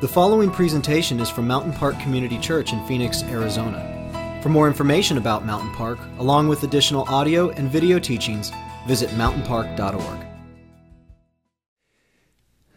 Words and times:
The 0.00 0.08
following 0.08 0.50
presentation 0.50 1.20
is 1.20 1.28
from 1.28 1.46
Mountain 1.46 1.74
Park 1.74 2.00
Community 2.00 2.38
Church 2.38 2.72
in 2.72 2.82
Phoenix, 2.86 3.22
Arizona. 3.24 4.38
For 4.42 4.48
more 4.48 4.66
information 4.66 5.18
about 5.18 5.44
Mountain 5.44 5.74
Park, 5.74 5.98
along 6.18 6.48
with 6.48 6.62
additional 6.62 7.04
audio 7.10 7.50
and 7.50 7.70
video 7.70 7.98
teachings, 7.98 8.50
visit 8.86 9.10
mountainpark.org. 9.10 10.26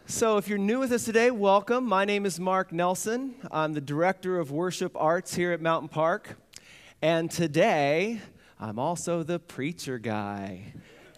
So, 0.04 0.36
if 0.36 0.48
you're 0.48 0.58
new 0.58 0.80
with 0.80 0.92
us 0.92 1.06
today, 1.06 1.30
welcome. 1.30 1.86
My 1.86 2.04
name 2.04 2.26
is 2.26 2.38
Mark 2.38 2.72
Nelson. 2.72 3.36
I'm 3.50 3.72
the 3.72 3.80
Director 3.80 4.38
of 4.38 4.50
Worship 4.50 4.92
Arts 4.94 5.34
here 5.34 5.52
at 5.52 5.62
Mountain 5.62 5.88
Park. 5.88 6.36
And 7.00 7.30
today, 7.30 8.20
I'm 8.60 8.78
also 8.78 9.22
the 9.22 9.38
preacher 9.38 9.98
guy. 9.98 10.74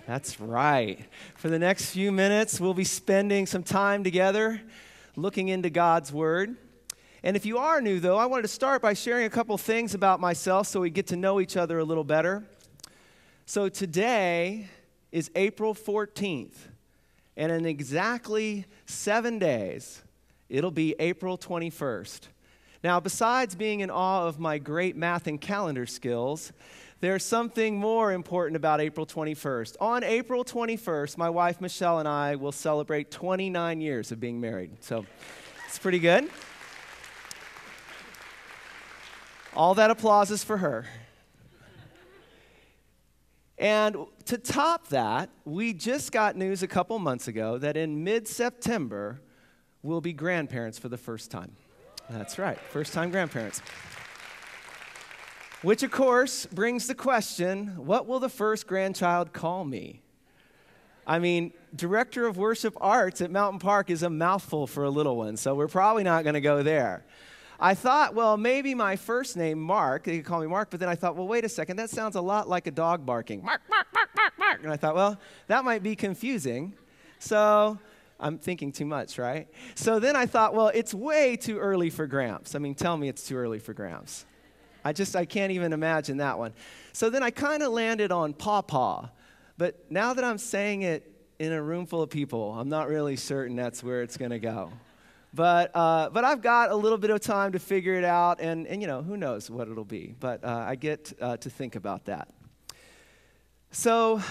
That's 0.06 0.38
right. 0.38 1.00
For 1.34 1.48
the 1.48 1.58
next 1.58 1.90
few 1.90 2.12
minutes, 2.12 2.60
we'll 2.60 2.74
be 2.74 2.84
spending 2.84 3.44
some 3.44 3.64
time 3.64 4.04
together 4.04 4.60
looking 5.16 5.48
into 5.48 5.70
God's 5.70 6.12
Word. 6.12 6.56
And 7.22 7.36
if 7.36 7.46
you 7.46 7.58
are 7.58 7.80
new, 7.80 7.98
though, 7.98 8.18
I 8.18 8.26
wanted 8.26 8.42
to 8.42 8.48
start 8.48 8.82
by 8.82 8.92
sharing 8.92 9.24
a 9.24 9.30
couple 9.30 9.56
things 9.56 9.94
about 9.94 10.20
myself 10.20 10.66
so 10.66 10.80
we 10.80 10.90
get 10.90 11.06
to 11.08 11.16
know 11.16 11.40
each 11.40 11.56
other 11.56 11.78
a 11.78 11.84
little 11.84 12.04
better. 12.04 12.44
So 13.46 13.68
today 13.70 14.68
is 15.10 15.30
April 15.34 15.74
14th, 15.74 16.54
and 17.36 17.50
in 17.50 17.64
exactly 17.64 18.66
seven 18.84 19.38
days, 19.38 20.02
it'll 20.50 20.70
be 20.70 20.94
April 20.98 21.38
21st. 21.38 22.28
Now, 22.84 23.00
besides 23.00 23.54
being 23.54 23.80
in 23.80 23.90
awe 23.90 24.26
of 24.26 24.38
my 24.38 24.58
great 24.58 24.96
math 24.96 25.26
and 25.26 25.40
calendar 25.40 25.86
skills, 25.86 26.52
there's 27.00 27.24
something 27.24 27.76
more 27.76 28.12
important 28.12 28.56
about 28.56 28.80
April 28.80 29.04
21st. 29.04 29.76
On 29.80 30.02
April 30.02 30.44
21st, 30.44 31.18
my 31.18 31.28
wife 31.28 31.60
Michelle 31.60 31.98
and 31.98 32.08
I 32.08 32.36
will 32.36 32.52
celebrate 32.52 33.10
29 33.10 33.80
years 33.80 34.12
of 34.12 34.20
being 34.20 34.40
married. 34.40 34.82
So 34.82 35.04
it's 35.66 35.78
pretty 35.78 35.98
good. 35.98 36.30
All 39.54 39.74
that 39.74 39.90
applause 39.90 40.30
is 40.30 40.42
for 40.42 40.56
her. 40.58 40.86
And 43.58 43.96
to 44.26 44.38
top 44.38 44.88
that, 44.88 45.30
we 45.44 45.72
just 45.72 46.12
got 46.12 46.36
news 46.36 46.62
a 46.62 46.68
couple 46.68 46.98
months 46.98 47.26
ago 47.26 47.56
that 47.58 47.76
in 47.76 48.04
mid 48.04 48.28
September, 48.28 49.20
we'll 49.82 50.02
be 50.02 50.12
grandparents 50.12 50.78
for 50.78 50.88
the 50.88 50.98
first 50.98 51.30
time. 51.30 51.52
That's 52.10 52.38
right, 52.38 52.58
first 52.58 52.92
time 52.92 53.10
grandparents. 53.10 53.62
Which, 55.66 55.82
of 55.82 55.90
course, 55.90 56.46
brings 56.46 56.86
the 56.86 56.94
question 56.94 57.74
what 57.76 58.06
will 58.06 58.20
the 58.20 58.28
first 58.28 58.68
grandchild 58.68 59.32
call 59.32 59.64
me? 59.64 60.00
I 61.04 61.18
mean, 61.18 61.54
director 61.74 62.28
of 62.28 62.36
worship 62.36 62.76
arts 62.80 63.20
at 63.20 63.32
Mountain 63.32 63.58
Park 63.58 63.90
is 63.90 64.04
a 64.04 64.08
mouthful 64.08 64.68
for 64.68 64.84
a 64.84 64.90
little 64.90 65.16
one, 65.16 65.36
so 65.36 65.56
we're 65.56 65.66
probably 65.66 66.04
not 66.04 66.22
going 66.22 66.34
to 66.34 66.40
go 66.40 66.62
there. 66.62 67.04
I 67.58 67.74
thought, 67.74 68.14
well, 68.14 68.36
maybe 68.36 68.76
my 68.76 68.94
first 68.94 69.36
name, 69.36 69.58
Mark, 69.58 70.04
they 70.04 70.18
could 70.18 70.24
call 70.24 70.40
me 70.40 70.46
Mark, 70.46 70.70
but 70.70 70.78
then 70.78 70.88
I 70.88 70.94
thought, 70.94 71.16
well, 71.16 71.26
wait 71.26 71.44
a 71.44 71.48
second, 71.48 71.78
that 71.78 71.90
sounds 71.90 72.14
a 72.14 72.20
lot 72.20 72.48
like 72.48 72.68
a 72.68 72.70
dog 72.70 73.04
barking. 73.04 73.42
Mark, 73.42 73.62
Mark, 73.68 73.88
Mark, 73.92 74.10
Mark, 74.14 74.32
Mark. 74.38 74.62
And 74.62 74.72
I 74.72 74.76
thought, 74.76 74.94
well, 74.94 75.18
that 75.48 75.64
might 75.64 75.82
be 75.82 75.96
confusing. 75.96 76.74
So 77.18 77.76
I'm 78.20 78.38
thinking 78.38 78.70
too 78.70 78.86
much, 78.86 79.18
right? 79.18 79.48
So 79.74 79.98
then 79.98 80.14
I 80.14 80.26
thought, 80.26 80.54
well, 80.54 80.68
it's 80.68 80.94
way 80.94 81.34
too 81.34 81.58
early 81.58 81.90
for 81.90 82.06
Gramps. 82.06 82.54
I 82.54 82.60
mean, 82.60 82.76
tell 82.76 82.96
me 82.96 83.08
it's 83.08 83.26
too 83.26 83.36
early 83.36 83.58
for 83.58 83.74
Gramps. 83.74 84.26
I 84.86 84.92
just, 84.92 85.16
I 85.16 85.24
can't 85.24 85.50
even 85.50 85.72
imagine 85.72 86.18
that 86.18 86.38
one. 86.38 86.52
So 86.92 87.10
then 87.10 87.24
I 87.24 87.30
kind 87.30 87.64
of 87.64 87.72
landed 87.72 88.12
on 88.12 88.34
Pawpaw. 88.34 89.08
But 89.58 89.90
now 89.90 90.14
that 90.14 90.24
I'm 90.24 90.38
saying 90.38 90.82
it 90.82 91.10
in 91.40 91.52
a 91.52 91.60
room 91.60 91.86
full 91.86 92.02
of 92.02 92.10
people, 92.10 92.52
I'm 92.52 92.68
not 92.68 92.86
really 92.86 93.16
certain 93.16 93.56
that's 93.56 93.82
where 93.82 94.02
it's 94.02 94.16
going 94.16 94.30
to 94.30 94.38
go. 94.38 94.70
But, 95.34 95.72
uh, 95.74 96.10
but 96.10 96.22
I've 96.22 96.40
got 96.40 96.70
a 96.70 96.76
little 96.76 96.98
bit 96.98 97.10
of 97.10 97.20
time 97.20 97.50
to 97.52 97.58
figure 97.58 97.94
it 97.94 98.04
out, 98.04 98.40
and, 98.40 98.64
and 98.68 98.80
you 98.80 98.86
know, 98.86 99.02
who 99.02 99.16
knows 99.16 99.50
what 99.50 99.66
it'll 99.66 99.84
be. 99.84 100.14
But 100.20 100.44
uh, 100.44 100.64
I 100.68 100.76
get 100.76 101.12
uh, 101.20 101.36
to 101.38 101.50
think 101.50 101.74
about 101.74 102.04
that. 102.04 102.28
So, 103.78 104.22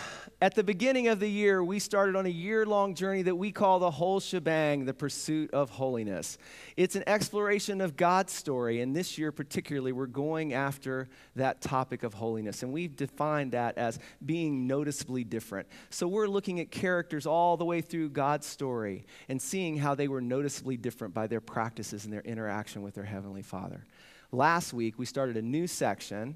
at 0.41 0.55
the 0.55 0.63
beginning 0.63 1.07
of 1.07 1.19
the 1.19 1.29
year, 1.29 1.63
we 1.63 1.77
started 1.77 2.15
on 2.15 2.25
a 2.25 2.29
year 2.29 2.65
long 2.65 2.95
journey 2.95 3.21
that 3.21 3.35
we 3.35 3.51
call 3.51 3.77
the 3.77 3.91
whole 3.91 4.19
shebang, 4.19 4.85
the 4.85 4.93
pursuit 4.93 5.53
of 5.53 5.69
holiness. 5.69 6.39
It's 6.75 6.95
an 6.95 7.03
exploration 7.05 7.79
of 7.79 7.95
God's 7.95 8.33
story, 8.33 8.81
and 8.81 8.95
this 8.95 9.19
year 9.19 9.31
particularly, 9.31 9.91
we're 9.91 10.07
going 10.07 10.53
after 10.53 11.09
that 11.35 11.61
topic 11.61 12.01
of 12.01 12.15
holiness. 12.15 12.63
And 12.63 12.73
we've 12.73 12.95
defined 12.95 13.51
that 13.51 13.77
as 13.77 13.99
being 14.25 14.65
noticeably 14.65 15.23
different. 15.23 15.67
So 15.91 16.07
we're 16.07 16.27
looking 16.27 16.59
at 16.59 16.71
characters 16.71 17.27
all 17.27 17.55
the 17.55 17.65
way 17.65 17.81
through 17.81 18.09
God's 18.09 18.47
story 18.47 19.05
and 19.29 19.39
seeing 19.39 19.77
how 19.77 19.93
they 19.93 20.07
were 20.07 20.21
noticeably 20.21 20.75
different 20.75 21.13
by 21.13 21.27
their 21.27 21.39
practices 21.39 22.03
and 22.03 22.11
their 22.11 22.21
interaction 22.21 22.81
with 22.81 22.95
their 22.95 23.05
Heavenly 23.05 23.43
Father. 23.43 23.85
Last 24.31 24.73
week, 24.73 24.97
we 24.97 25.05
started 25.05 25.37
a 25.37 25.43
new 25.43 25.67
section 25.67 26.35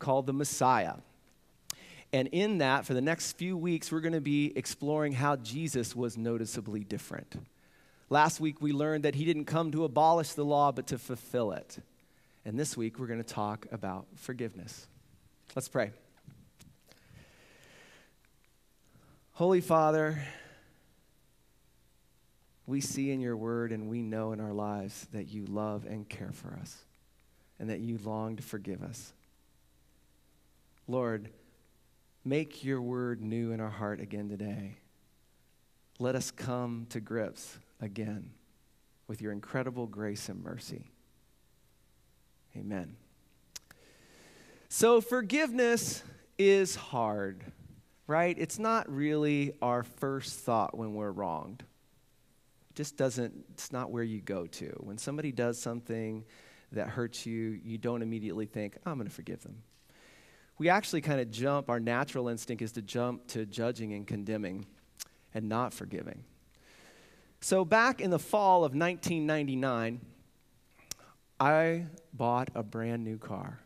called 0.00 0.26
the 0.26 0.32
Messiah. 0.32 0.94
And 2.12 2.28
in 2.28 2.58
that, 2.58 2.86
for 2.86 2.94
the 2.94 3.00
next 3.00 3.32
few 3.32 3.56
weeks, 3.56 3.92
we're 3.92 4.00
going 4.00 4.14
to 4.14 4.20
be 4.20 4.52
exploring 4.56 5.12
how 5.12 5.36
Jesus 5.36 5.94
was 5.94 6.16
noticeably 6.16 6.84
different. 6.84 7.36
Last 8.08 8.40
week, 8.40 8.62
we 8.62 8.72
learned 8.72 9.04
that 9.04 9.14
he 9.14 9.26
didn't 9.26 9.44
come 9.44 9.70
to 9.72 9.84
abolish 9.84 10.32
the 10.32 10.44
law, 10.44 10.72
but 10.72 10.86
to 10.86 10.98
fulfill 10.98 11.52
it. 11.52 11.78
And 12.46 12.58
this 12.58 12.76
week, 12.76 12.98
we're 12.98 13.06
going 13.06 13.22
to 13.22 13.34
talk 13.34 13.66
about 13.70 14.06
forgiveness. 14.16 14.86
Let's 15.54 15.68
pray. 15.68 15.90
Holy 19.32 19.60
Father, 19.60 20.22
we 22.66 22.80
see 22.80 23.10
in 23.10 23.20
your 23.20 23.36
word 23.36 23.70
and 23.70 23.88
we 23.88 24.02
know 24.02 24.32
in 24.32 24.40
our 24.40 24.52
lives 24.52 25.06
that 25.12 25.28
you 25.28 25.44
love 25.46 25.84
and 25.84 26.08
care 26.08 26.32
for 26.32 26.58
us 26.60 26.84
and 27.58 27.70
that 27.70 27.80
you 27.80 27.98
long 28.02 28.36
to 28.36 28.42
forgive 28.42 28.82
us. 28.82 29.12
Lord, 30.86 31.28
Make 32.28 32.62
your 32.62 32.82
word 32.82 33.22
new 33.22 33.52
in 33.52 33.60
our 33.60 33.70
heart 33.70 34.00
again 34.00 34.28
today. 34.28 34.76
Let 35.98 36.14
us 36.14 36.30
come 36.30 36.86
to 36.90 37.00
grips 37.00 37.56
again 37.80 38.32
with 39.06 39.22
your 39.22 39.32
incredible 39.32 39.86
grace 39.86 40.28
and 40.28 40.44
mercy. 40.44 40.90
Amen. 42.54 42.96
So, 44.68 45.00
forgiveness 45.00 46.02
is 46.36 46.76
hard, 46.76 47.44
right? 48.06 48.36
It's 48.38 48.58
not 48.58 48.94
really 48.94 49.54
our 49.62 49.82
first 49.82 50.38
thought 50.40 50.76
when 50.76 50.92
we're 50.92 51.12
wronged. 51.12 51.62
It 51.62 52.76
just 52.76 52.98
doesn't, 52.98 53.32
it's 53.54 53.72
not 53.72 53.90
where 53.90 54.02
you 54.02 54.20
go 54.20 54.46
to. 54.46 54.66
When 54.80 54.98
somebody 54.98 55.32
does 55.32 55.58
something 55.58 56.26
that 56.72 56.88
hurts 56.88 57.24
you, 57.24 57.58
you 57.64 57.78
don't 57.78 58.02
immediately 58.02 58.44
think, 58.44 58.76
I'm 58.84 58.98
going 58.98 59.08
to 59.08 59.14
forgive 59.14 59.42
them 59.42 59.62
we 60.58 60.68
actually 60.68 61.00
kind 61.00 61.20
of 61.20 61.30
jump, 61.30 61.70
our 61.70 61.80
natural 61.80 62.28
instinct 62.28 62.62
is 62.62 62.72
to 62.72 62.82
jump 62.82 63.26
to 63.28 63.46
judging 63.46 63.92
and 63.92 64.06
condemning 64.06 64.66
and 65.32 65.48
not 65.48 65.72
forgiving. 65.72 66.24
So, 67.40 67.64
back 67.64 68.00
in 68.00 68.10
the 68.10 68.18
fall 68.18 68.64
of 68.64 68.74
1999, 68.74 70.00
I 71.38 71.86
bought 72.12 72.50
a 72.54 72.64
brand 72.64 73.04
new 73.04 73.16
car. 73.16 73.60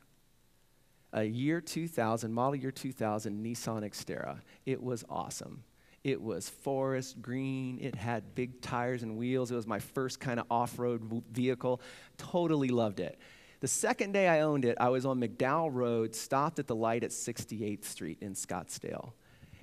A 1.14 1.24
year 1.24 1.60
2000, 1.60 2.32
model 2.32 2.56
year 2.56 2.70
2000 2.70 3.44
Nissan 3.44 3.82
Xterra. 3.82 4.40
It 4.66 4.82
was 4.82 5.04
awesome. 5.08 5.64
It 6.04 6.20
was 6.20 6.48
forest 6.48 7.22
green. 7.22 7.78
It 7.80 7.94
had 7.94 8.34
big 8.34 8.60
tires 8.60 9.02
and 9.02 9.16
wheels. 9.16 9.50
It 9.50 9.54
was 9.54 9.66
my 9.66 9.78
first 9.78 10.20
kind 10.20 10.40
of 10.40 10.46
off 10.50 10.78
road 10.78 11.22
vehicle. 11.30 11.80
Totally 12.18 12.68
loved 12.68 13.00
it. 13.00 13.18
The 13.62 13.68
second 13.68 14.10
day 14.10 14.26
I 14.26 14.40
owned 14.40 14.64
it, 14.64 14.76
I 14.80 14.88
was 14.88 15.06
on 15.06 15.20
McDowell 15.20 15.72
Road, 15.72 16.16
stopped 16.16 16.58
at 16.58 16.66
the 16.66 16.74
light 16.74 17.04
at 17.04 17.10
68th 17.10 17.84
Street 17.84 18.18
in 18.20 18.34
Scottsdale. 18.34 19.12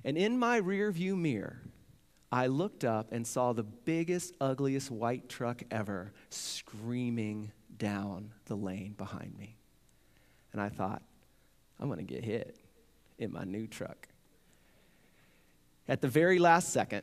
And 0.06 0.16
in 0.16 0.38
my 0.38 0.56
rear 0.56 0.90
view 0.90 1.14
mirror, 1.14 1.60
I 2.32 2.46
looked 2.46 2.82
up 2.82 3.12
and 3.12 3.26
saw 3.26 3.52
the 3.52 3.62
biggest, 3.62 4.34
ugliest 4.40 4.90
white 4.90 5.28
truck 5.28 5.62
ever 5.70 6.14
screaming 6.30 7.52
down 7.76 8.32
the 8.46 8.54
lane 8.54 8.94
behind 8.96 9.36
me. 9.36 9.58
And 10.54 10.62
I 10.62 10.70
thought, 10.70 11.02
I'm 11.78 11.88
going 11.88 11.98
to 11.98 12.14
get 12.14 12.24
hit 12.24 12.56
in 13.18 13.30
my 13.30 13.44
new 13.44 13.66
truck. 13.66 14.08
At 15.88 16.00
the 16.00 16.08
very 16.08 16.38
last 16.38 16.72
second, 16.72 17.02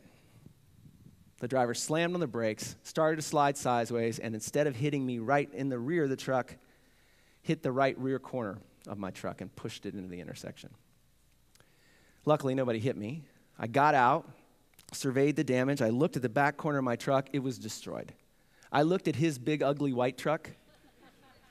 the 1.42 1.48
driver 1.48 1.76
slammed 1.76 2.16
on 2.16 2.22
the 2.22 2.26
brakes, 2.26 2.76
started 2.82 3.18
to 3.18 3.22
slide 3.22 3.56
sideways, 3.56 4.18
and 4.18 4.34
instead 4.34 4.66
of 4.66 4.76
hitting 4.76 5.06
me 5.06 5.20
right 5.20 5.54
in 5.54 5.70
the 5.70 5.78
rear 5.78 6.06
of 6.06 6.10
the 6.10 6.16
truck, 6.16 6.56
hit 7.48 7.64
the 7.64 7.72
right 7.72 7.98
rear 7.98 8.20
corner 8.20 8.58
of 8.88 8.98
my 8.98 9.10
truck 9.10 9.40
and 9.40 9.56
pushed 9.56 9.86
it 9.86 9.96
into 9.96 10.10
the 10.10 10.20
intersection. 10.20 10.70
Luckily, 12.26 12.54
nobody 12.54 12.78
hit 12.78 12.98
me. 12.98 13.24
I 13.58 13.68
got 13.68 13.96
out, 13.96 14.30
surveyed 14.92 15.38
the 15.38 15.46
damage. 15.46 15.82
I 15.82 15.90
looked 15.90 16.18
at 16.18 16.22
the 16.22 16.30
back 16.30 16.58
corner 16.58 16.80
of 16.80 16.84
my 16.84 16.98
truck, 16.98 17.30
it 17.32 17.40
was 17.40 17.58
destroyed. 17.58 18.14
I 18.70 18.82
looked 18.82 19.08
at 19.08 19.16
his 19.16 19.40
big, 19.40 19.64
ugly 19.64 19.94
white 19.94 20.18
truck, 20.18 20.50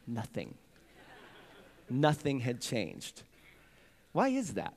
nothing. 0.06 0.54
Nothing 1.88 2.40
had 2.40 2.60
changed. 2.60 3.22
Why 4.12 4.28
is 4.28 4.54
that? 4.54 4.76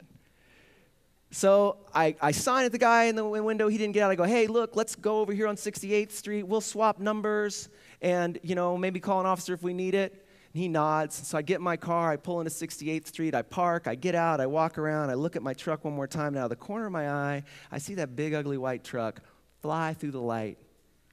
So 1.31 1.77
I, 1.93 2.15
I 2.21 2.31
sign 2.31 2.63
at 2.63 2.71
the 2.71 2.77
guy 2.77 3.05
in 3.05 3.15
the 3.15 3.25
window. 3.25 3.67
He 3.67 3.77
didn't 3.77 3.93
get 3.93 4.03
out. 4.03 4.11
I 4.11 4.15
go, 4.15 4.23
hey, 4.23 4.47
look, 4.47 4.77
let's 4.77 4.95
go 4.95 5.19
over 5.19 5.33
here 5.33 5.47
on 5.47 5.57
68th 5.57 6.11
Street. 6.11 6.43
We'll 6.43 6.61
swap 6.61 6.97
numbers 6.99 7.67
and, 8.01 8.39
you 8.41 8.55
know, 8.55 8.77
maybe 8.77 9.01
call 9.01 9.19
an 9.19 9.25
officer 9.25 9.53
if 9.53 9.61
we 9.61 9.73
need 9.73 9.95
it. 9.95 10.25
And 10.53 10.61
he 10.61 10.67
nods. 10.67 11.27
So 11.27 11.37
I 11.37 11.41
get 11.41 11.55
in 11.55 11.63
my 11.63 11.77
car. 11.77 12.11
I 12.11 12.17
pull 12.17 12.41
into 12.41 12.51
68th 12.51 13.07
Street. 13.07 13.35
I 13.35 13.41
park. 13.41 13.87
I 13.87 13.95
get 13.95 14.15
out. 14.15 14.39
I 14.41 14.47
walk 14.47 14.77
around. 14.77 15.09
I 15.09 15.13
look 15.13 15.35
at 15.35 15.43
my 15.43 15.53
truck 15.53 15.85
one 15.85 15.93
more 15.93 16.07
time. 16.07 16.33
Now, 16.33 16.47
the 16.47 16.55
corner 16.55 16.87
of 16.87 16.91
my 16.91 17.09
eye, 17.09 17.43
I 17.71 17.77
see 17.77 17.95
that 17.95 18.15
big, 18.15 18.33
ugly 18.33 18.57
white 18.57 18.83
truck 18.83 19.21
fly 19.61 19.93
through 19.93 20.11
the 20.11 20.21
light 20.21 20.57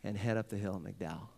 and 0.05 0.17
head 0.17 0.37
up 0.37 0.49
the 0.49 0.57
hill 0.57 0.75
at 0.75 0.99
McDowell. 0.99 1.29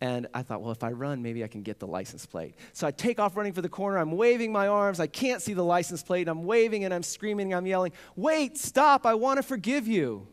And 0.00 0.26
I 0.34 0.42
thought, 0.42 0.60
well, 0.60 0.72
if 0.72 0.84
I 0.84 0.90
run, 0.90 1.22
maybe 1.22 1.44
I 1.44 1.46
can 1.46 1.62
get 1.62 1.78
the 1.78 1.86
license 1.86 2.26
plate. 2.26 2.56
So 2.72 2.86
I 2.86 2.90
take 2.90 3.18
off 3.18 3.36
running 3.36 3.54
for 3.54 3.62
the 3.62 3.70
corner. 3.70 3.96
I'm 3.96 4.12
waving 4.12 4.52
my 4.52 4.66
arms. 4.66 5.00
I 5.00 5.06
can't 5.06 5.40
see 5.40 5.54
the 5.54 5.64
license 5.64 6.02
plate. 6.02 6.28
I'm 6.28 6.44
waving 6.44 6.84
and 6.84 6.92
I'm 6.92 7.02
screaming. 7.02 7.54
I'm 7.54 7.66
yelling, 7.66 7.92
wait, 8.16 8.58
stop. 8.58 9.06
I 9.06 9.14
want 9.14 9.38
to 9.38 9.42
forgive 9.42 9.86
you. 9.88 10.28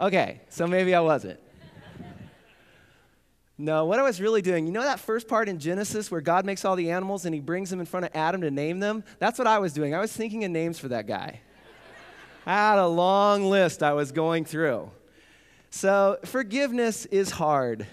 Okay, 0.00 0.40
so 0.48 0.66
maybe 0.66 0.94
I 0.94 1.00
wasn't. 1.00 1.40
No, 3.60 3.86
what 3.86 3.98
I 3.98 4.02
was 4.02 4.20
really 4.20 4.40
doing, 4.40 4.66
you 4.66 4.72
know 4.72 4.82
that 4.82 5.00
first 5.00 5.26
part 5.26 5.48
in 5.48 5.58
Genesis 5.58 6.12
where 6.12 6.20
God 6.20 6.46
makes 6.46 6.64
all 6.64 6.76
the 6.76 6.92
animals 6.92 7.24
and 7.24 7.34
he 7.34 7.40
brings 7.40 7.70
them 7.70 7.80
in 7.80 7.86
front 7.86 8.06
of 8.06 8.12
Adam 8.14 8.40
to 8.42 8.52
name 8.52 8.78
them? 8.78 9.02
That's 9.18 9.36
what 9.36 9.48
I 9.48 9.58
was 9.58 9.72
doing. 9.72 9.96
I 9.96 9.98
was 9.98 10.12
thinking 10.12 10.44
of 10.44 10.52
names 10.52 10.78
for 10.78 10.88
that 10.88 11.08
guy. 11.08 11.40
I 12.46 12.52
had 12.52 12.78
a 12.78 12.86
long 12.86 13.50
list 13.50 13.82
I 13.82 13.94
was 13.94 14.12
going 14.12 14.44
through. 14.44 14.90
So, 15.70 16.18
forgiveness 16.24 17.04
is 17.06 17.30
hard. 17.30 17.86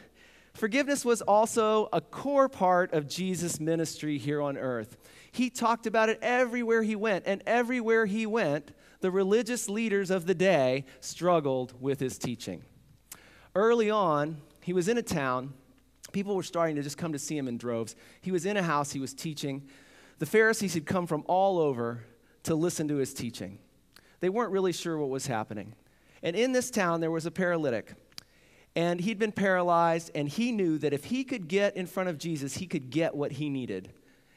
Forgiveness 0.53 1.03
was 1.03 1.21
also 1.21 1.89
a 1.91 1.99
core 1.99 2.47
part 2.47 2.93
of 2.93 3.09
Jesus' 3.09 3.59
ministry 3.59 4.17
here 4.17 4.41
on 4.41 4.57
earth. 4.57 4.97
He 5.31 5.49
talked 5.49 5.87
about 5.87 6.07
it 6.07 6.19
everywhere 6.21 6.83
he 6.83 6.95
went, 6.95 7.25
and 7.27 7.43
everywhere 7.45 8.05
he 8.05 8.25
went, 8.25 8.71
the 9.05 9.11
religious 9.11 9.69
leaders 9.69 10.09
of 10.09 10.25
the 10.25 10.33
day 10.33 10.83
struggled 10.99 11.79
with 11.79 11.99
his 11.99 12.17
teaching. 12.17 12.63
Early 13.53 13.91
on, 13.91 14.41
he 14.61 14.73
was 14.73 14.87
in 14.87 14.97
a 14.97 15.03
town. 15.03 15.53
People 16.11 16.35
were 16.35 16.41
starting 16.41 16.75
to 16.77 16.81
just 16.81 16.97
come 16.97 17.13
to 17.13 17.19
see 17.19 17.37
him 17.37 17.47
in 17.47 17.59
droves. 17.59 17.95
He 18.21 18.31
was 18.31 18.47
in 18.47 18.57
a 18.57 18.63
house, 18.63 18.93
he 18.93 18.99
was 18.99 19.13
teaching. 19.13 19.61
The 20.17 20.25
Pharisees 20.25 20.73
had 20.73 20.87
come 20.87 21.05
from 21.05 21.23
all 21.27 21.59
over 21.59 22.03
to 22.45 22.55
listen 22.55 22.87
to 22.87 22.95
his 22.95 23.13
teaching. 23.13 23.59
They 24.21 24.29
weren't 24.29 24.51
really 24.51 24.73
sure 24.73 24.97
what 24.97 25.11
was 25.11 25.27
happening. 25.27 25.75
And 26.23 26.35
in 26.35 26.51
this 26.51 26.71
town, 26.71 26.99
there 26.99 27.11
was 27.11 27.27
a 27.27 27.31
paralytic. 27.31 27.93
And 28.75 28.99
he'd 28.99 29.19
been 29.19 29.31
paralyzed, 29.31 30.09
and 30.15 30.27
he 30.27 30.51
knew 30.51 30.79
that 30.79 30.93
if 30.93 31.03
he 31.03 31.23
could 31.23 31.47
get 31.47 31.77
in 31.77 31.85
front 31.85 32.09
of 32.09 32.17
Jesus, 32.17 32.55
he 32.55 32.65
could 32.65 32.89
get 32.89 33.13
what 33.13 33.33
he 33.33 33.51
needed. 33.51 33.93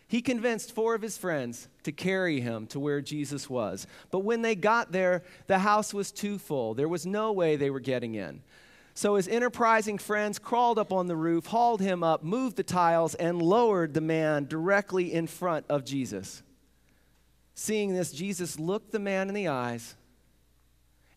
He 0.08 0.22
convinced 0.22 0.75
four 0.75 0.94
of 0.94 1.02
his 1.02 1.19
friends 1.19 1.69
to 1.82 1.93
carry 1.93 2.40
him 2.40 2.66
to 2.69 2.81
where 2.81 3.02
Jesus 3.02 3.49
was. 3.49 3.87
But 4.10 4.20
when 4.20 4.40
they 4.40 4.55
got 4.55 4.90
there, 4.90 5.22
the 5.46 5.58
house 5.58 5.93
was 5.93 6.10
too 6.10 6.38
full. 6.38 6.72
There 6.72 6.88
was 6.88 7.05
no 7.05 7.31
way 7.31 7.56
they 7.56 7.69
were 7.69 7.78
getting 7.78 8.14
in. 8.14 8.43
So 8.94 9.14
his 9.14 9.28
enterprising 9.28 9.99
friends 9.99 10.38
crawled 10.38 10.78
up 10.78 10.93
on 10.93 11.06
the 11.06 11.14
roof, 11.14 11.46
hauled 11.46 11.82
him 11.82 12.02
up, 12.02 12.25
moved 12.25 12.56
the 12.56 12.62
tiles, 12.62 13.14
and 13.14 13.40
lowered 13.40 13.94
the 13.94 14.00
man 14.00 14.46
directly 14.46 15.12
in 15.12 15.26
front 15.26 15.66
of 15.69 15.84
Jesus. 15.84 16.43
Seeing 17.55 17.93
this, 17.93 18.10
Jesus 18.10 18.58
looked 18.58 18.93
the 18.93 18.99
man 18.99 19.28
in 19.28 19.34
the 19.34 19.49
eyes 19.49 19.94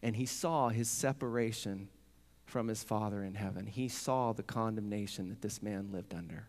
and 0.03 0.15
he 0.15 0.25
saw 0.25 0.69
his 0.69 0.89
separation 0.89 1.87
from 2.45 2.67
his 2.67 2.83
Father 2.83 3.23
in 3.23 3.35
heaven. 3.35 3.67
He 3.67 3.87
saw 3.87 4.33
the 4.33 4.43
condemnation 4.43 5.29
that 5.29 5.41
this 5.41 5.61
man 5.61 5.91
lived 5.91 6.13
under. 6.13 6.47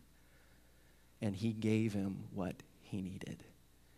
And 1.23 1.35
he 1.35 1.53
gave 1.53 1.95
him 1.95 2.25
what 2.35 2.57
he 2.81 3.01
needed. 3.01 3.45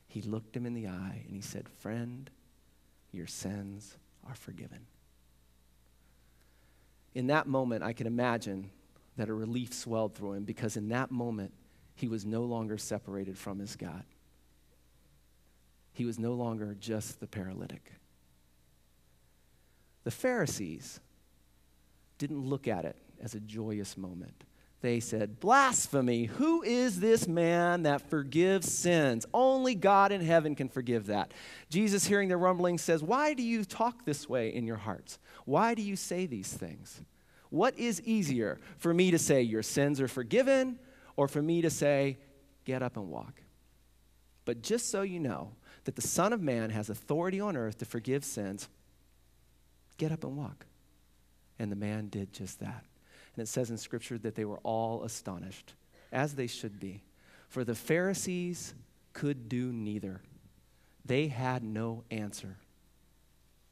He 0.07 0.23
looked 0.23 0.57
him 0.57 0.67
in 0.67 0.75
the 0.75 0.87
eye 0.87 1.23
and 1.27 1.35
he 1.35 1.41
said, 1.41 1.69
Friend, 1.69 2.31
your 3.11 3.27
sins 3.27 3.97
are 4.29 4.35
forgiven. 4.35 4.87
In 7.15 7.29
that 7.29 7.47
moment, 7.47 7.83
I 7.83 7.95
can 7.95 8.07
imagine 8.07 8.71
that 9.17 9.29
a 9.29 9.35
relief 9.35 9.73
swelled 9.73 10.15
through 10.15 10.35
him 10.35 10.45
because 10.45 10.77
in 10.77 10.89
that 10.91 11.11
moment, 11.11 11.53
he 11.95 12.09
was 12.09 12.27
no 12.27 12.43
longer 12.43 12.77
separated 12.77 13.39
from 13.39 13.59
his 13.59 13.75
God. 13.75 14.05
He 15.93 16.05
was 16.05 16.19
no 16.19 16.35
longer 16.35 16.77
just 16.79 17.21
the 17.21 17.27
paralytic. 17.27 17.93
The 20.03 20.11
Pharisees 20.11 21.01
didn't 22.19 22.45
look 22.45 22.69
at 22.69 22.85
it 22.85 22.97
as 23.23 23.35
a 23.35 23.41
joyous 23.41 23.97
moment. 23.97 24.45
They 24.85 25.01
said, 25.01 25.41
Blasphemy! 25.41 26.27
Who 26.27 26.63
is 26.63 27.01
this 27.01 27.27
man 27.27 27.85
that 27.85 28.11
forgives 28.11 28.71
sins? 28.71 29.25
Only 29.33 29.75
God 29.75 30.13
in 30.13 30.21
heaven 30.21 30.55
can 30.55 30.69
forgive 30.69 31.07
that. 31.07 31.33
Jesus, 31.71 32.05
hearing 32.05 32.29
the 32.29 32.37
rumbling, 32.37 32.77
says, 32.77 33.03
Why 33.03 33.33
do 33.33 33.43
you 33.43 33.65
talk 33.65 34.05
this 34.05 34.29
way 34.29 34.55
in 34.55 34.67
your 34.67 34.77
hearts? 34.77 35.19
Why 35.47 35.73
do 35.73 35.81
you 35.81 35.97
say 35.97 36.27
these 36.27 36.53
things? 36.53 37.01
What 37.49 37.79
is 37.79 38.03
easier 38.03 38.61
for 38.77 38.93
me 38.93 39.11
to 39.11 39.19
say, 39.19 39.41
Your 39.41 39.63
sins 39.63 40.03
are 40.03 40.07
forgiven, 40.07 40.79
or 41.17 41.29
for 41.29 41.41
me 41.41 41.63
to 41.63 41.71
say, 41.71 42.19
Get 42.67 42.83
up 42.83 42.99
and 42.99 43.09
walk? 43.09 43.41
But 44.45 44.61
just 44.61 44.91
so 44.91 45.01
you 45.01 45.19
know 45.19 45.53
that 45.85 45.97
the 45.97 46.03
Son 46.03 46.35
of 46.35 46.43
Man 46.43 46.69
has 46.69 46.91
authority 46.91 47.41
on 47.41 47.57
earth 47.57 47.79
to 47.79 47.87
forgive 47.87 48.23
sins, 48.23 48.69
Get 49.97 50.13
up 50.13 50.25
and 50.25 50.37
walk. 50.37 50.67
And 51.59 51.73
the 51.73 51.77
man 51.77 52.09
did 52.09 52.35
just 52.35 52.61
that. 52.61 52.85
And 53.37 53.43
it 53.43 53.49
says 53.49 53.71
in 53.71 53.79
Scripture 53.79 54.19
that 54.19 54.35
they 54.35 54.45
were 54.45 54.61
all 54.63 55.03
astonished, 55.03 55.75
as 56.13 56.35
they 56.35 56.47
should 56.47 56.79
be. 56.79 57.03
For 57.49 57.65
the 57.65 57.75
Pharisees 57.75 58.75
could 59.13 59.49
do 59.49 59.73
neither, 59.73 60.21
they 61.05 61.29
had 61.29 61.63
no 61.63 62.05
answer 62.11 62.57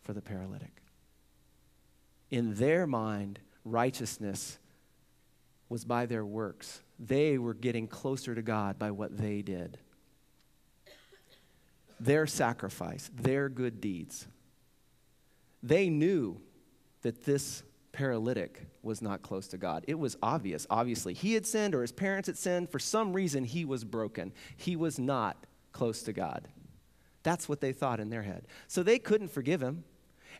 for 0.02 0.12
the 0.12 0.20
paralytic. 0.20 0.82
In 2.30 2.54
their 2.54 2.86
mind, 2.86 3.38
righteousness 3.64 4.58
was 5.68 5.84
by 5.84 6.06
their 6.06 6.24
works. 6.24 6.82
They 6.98 7.38
were 7.38 7.54
getting 7.54 7.86
closer 7.86 8.34
to 8.34 8.42
God 8.42 8.78
by 8.78 8.90
what 8.90 9.16
they 9.16 9.42
did. 9.42 9.78
Their 11.98 12.26
sacrifice, 12.26 13.10
their 13.14 13.48
good 13.48 13.80
deeds. 13.80 14.26
They 15.62 15.88
knew 15.88 16.40
that 17.02 17.24
this 17.24 17.62
paralytic 17.92 18.66
was 18.82 19.02
not 19.02 19.22
close 19.22 19.46
to 19.48 19.58
God. 19.58 19.84
It 19.86 19.98
was 19.98 20.16
obvious, 20.22 20.66
obviously. 20.70 21.14
He 21.14 21.34
had 21.34 21.46
sinned 21.46 21.74
or 21.74 21.82
his 21.82 21.92
parents 21.92 22.26
had 22.26 22.38
sinned. 22.38 22.70
For 22.70 22.78
some 22.78 23.12
reason, 23.12 23.44
he 23.44 23.64
was 23.64 23.84
broken. 23.84 24.32
He 24.56 24.76
was 24.76 24.98
not 24.98 25.46
close 25.72 26.02
to 26.04 26.12
God. 26.12 26.48
That's 27.22 27.48
what 27.48 27.60
they 27.60 27.72
thought 27.72 28.00
in 28.00 28.10
their 28.10 28.22
head. 28.22 28.46
So 28.66 28.82
they 28.82 28.98
couldn't 28.98 29.28
forgive 29.28 29.62
him, 29.62 29.84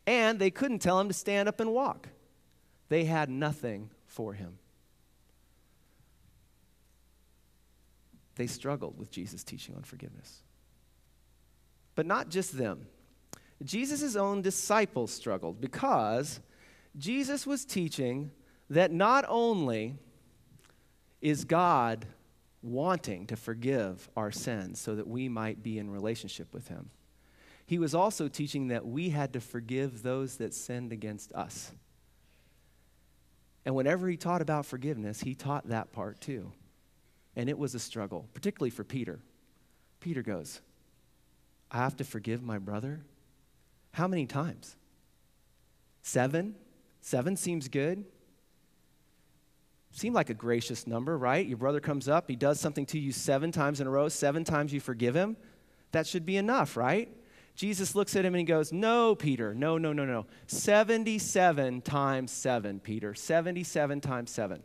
and 0.07 0.39
they 0.39 0.51
couldn't 0.51 0.81
tell 0.81 0.99
him 0.99 1.09
to 1.09 1.15
stand 1.15 1.49
up 1.49 1.61
and 1.61 1.73
walk. 1.73 2.09
They 2.89 3.05
had 3.05 3.31
nothing 3.31 3.91
for 4.07 4.33
him. 4.33 4.59
They 8.35 8.47
struggled 8.47 8.99
with 8.99 9.11
Jesus' 9.11 9.45
teaching 9.45 9.75
on 9.77 9.83
forgiveness. 9.83 10.43
But 11.95 12.07
not 12.07 12.31
just 12.31 12.57
them. 12.57 12.87
Jesus' 13.63 14.17
own 14.17 14.43
disciples 14.43 15.13
struggled 15.13 15.61
because 15.61 16.41
Jesus 16.97 17.47
was 17.47 17.65
teaching 17.65 18.31
that 18.69 18.93
not 18.93 19.25
only 19.29 19.97
is 21.21 21.45
God 21.45 22.05
wanting 22.63 23.27
to 23.27 23.37
forgive 23.37 24.09
our 24.17 24.31
sins 24.31 24.81
so 24.81 24.95
that 24.95 25.07
we 25.07 25.29
might 25.29 25.63
be 25.63 25.79
in 25.79 25.91
relationship 25.91 26.53
with 26.53 26.69
Him, 26.69 26.91
He 27.67 27.79
was 27.79 27.95
also 27.95 28.29
teaching 28.29 28.69
that 28.69 28.87
we 28.87 29.11
had 29.11 29.33
to 29.33 29.41
forgive 29.41 30.03
those 30.03 30.37
that 30.37 30.55
sinned 30.55 30.93
against 30.93 31.33
us. 31.33 31.73
And 33.65 33.75
whenever 33.75 34.09
He 34.09 34.17
taught 34.17 34.43
about 34.43 34.67
forgiveness, 34.67 35.21
He 35.21 35.35
taught 35.35 35.69
that 35.69 35.93
part 35.93 36.21
too. 36.21 36.53
And 37.35 37.49
it 37.49 37.59
was 37.59 37.75
a 37.75 37.79
struggle, 37.79 38.29
particularly 38.35 38.71
for 38.71 38.85
Peter. 38.85 39.21
Peter 40.01 40.23
goes, 40.23 40.61
I 41.71 41.79
have 41.79 41.97
to 41.97 42.05
forgive 42.05 42.43
my 42.43 42.59
brother? 42.59 43.01
How 43.93 44.07
many 44.07 44.27
times? 44.27 44.77
Seven? 46.03 46.57
Seven 47.03 47.37
seems 47.37 47.69
good. 47.69 48.05
Seemed 49.91 50.15
like 50.15 50.31
a 50.31 50.35
gracious 50.35 50.87
number, 50.87 51.19
right? 51.19 51.47
Your 51.47 51.59
brother 51.59 51.81
comes 51.81 52.09
up, 52.09 52.31
he 52.31 52.37
does 52.37 52.59
something 52.59 52.87
to 52.87 52.99
you 52.99 53.13
seven 53.13 53.53
times 53.53 53.81
in 53.81 53.87
a 53.87 53.91
row, 53.91 54.09
seven 54.09 54.45
times 54.45 54.73
you 54.73 54.81
forgive 54.81 55.15
him. 55.15 55.37
That 55.91 56.07
should 56.07 56.25
be 56.25 56.39
enough, 56.39 56.77
right? 56.77 57.15
Jesus 57.55 57.95
looks 57.95 58.17
at 58.17 58.25
him 58.25 58.35
and 58.35 58.41
he 58.41 58.45
goes, 58.45 58.73
No, 58.73 59.15
Peter, 59.15 59.53
no, 59.53 59.77
no, 59.77 59.93
no, 59.93 60.07
no. 60.07 60.27
77 60.47 61.83
times 61.83 62.31
seven, 62.31 62.81
Peter. 62.81 63.15
77 63.15 64.01
times 64.01 64.31
seven. 64.31 64.63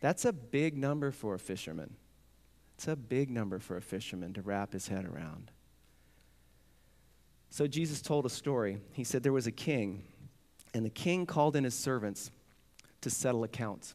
That's 0.00 0.24
a 0.24 0.32
big 0.32 0.76
number 0.76 1.10
for 1.10 1.34
a 1.34 1.38
fisherman. 1.38 1.96
It's 2.76 2.86
a 2.86 2.94
big 2.94 3.30
number 3.30 3.58
for 3.58 3.76
a 3.76 3.82
fisherman 3.82 4.34
to 4.34 4.42
wrap 4.42 4.72
his 4.72 4.86
head 4.86 5.04
around. 5.04 5.50
So 7.50 7.66
Jesus 7.66 8.02
told 8.02 8.26
a 8.26 8.30
story. 8.30 8.78
He 8.92 9.04
said 9.04 9.22
there 9.22 9.32
was 9.32 9.46
a 9.46 9.52
king, 9.52 10.04
and 10.74 10.84
the 10.84 10.90
king 10.90 11.24
called 11.24 11.56
in 11.56 11.64
his 11.64 11.74
servants 11.74 12.30
to 13.00 13.08
settle 13.08 13.44
accounts. 13.44 13.94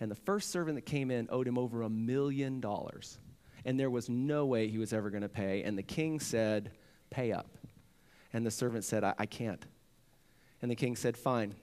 And 0.00 0.10
the 0.10 0.16
first 0.16 0.50
servant 0.50 0.76
that 0.76 0.84
came 0.84 1.10
in 1.10 1.28
owed 1.30 1.46
him 1.46 1.56
over 1.56 1.82
a 1.82 1.88
million 1.88 2.60
dollars. 2.60 3.18
And 3.64 3.80
there 3.80 3.90
was 3.90 4.08
no 4.08 4.44
way 4.44 4.68
he 4.68 4.78
was 4.78 4.92
ever 4.92 5.08
going 5.08 5.22
to 5.22 5.28
pay. 5.28 5.62
And 5.62 5.78
the 5.78 5.82
king 5.82 6.20
said, 6.20 6.72
Pay 7.08 7.32
up. 7.32 7.56
And 8.32 8.44
the 8.44 8.50
servant 8.50 8.84
said, 8.84 9.04
I, 9.04 9.14
I 9.18 9.26
can't. 9.26 9.64
And 10.60 10.70
the 10.70 10.74
king 10.74 10.96
said, 10.96 11.16
Fine. 11.16 11.54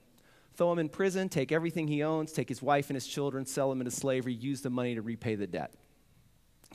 Throw 0.56 0.72
him 0.72 0.80
in 0.80 0.90
prison, 0.90 1.30
take 1.30 1.52
everything 1.52 1.88
he 1.88 2.04
owns, 2.04 2.32
take 2.32 2.48
his 2.48 2.62
wife 2.62 2.90
and 2.90 2.96
his 2.96 3.08
children, 3.08 3.46
sell 3.46 3.72
him 3.72 3.82
into 3.82 3.92
slavery, 3.92 4.34
use 4.34 4.62
the 4.62 4.70
money 4.70 4.94
to 4.94 5.02
repay 5.02 5.36
the 5.36 5.48
debt. 5.48 5.74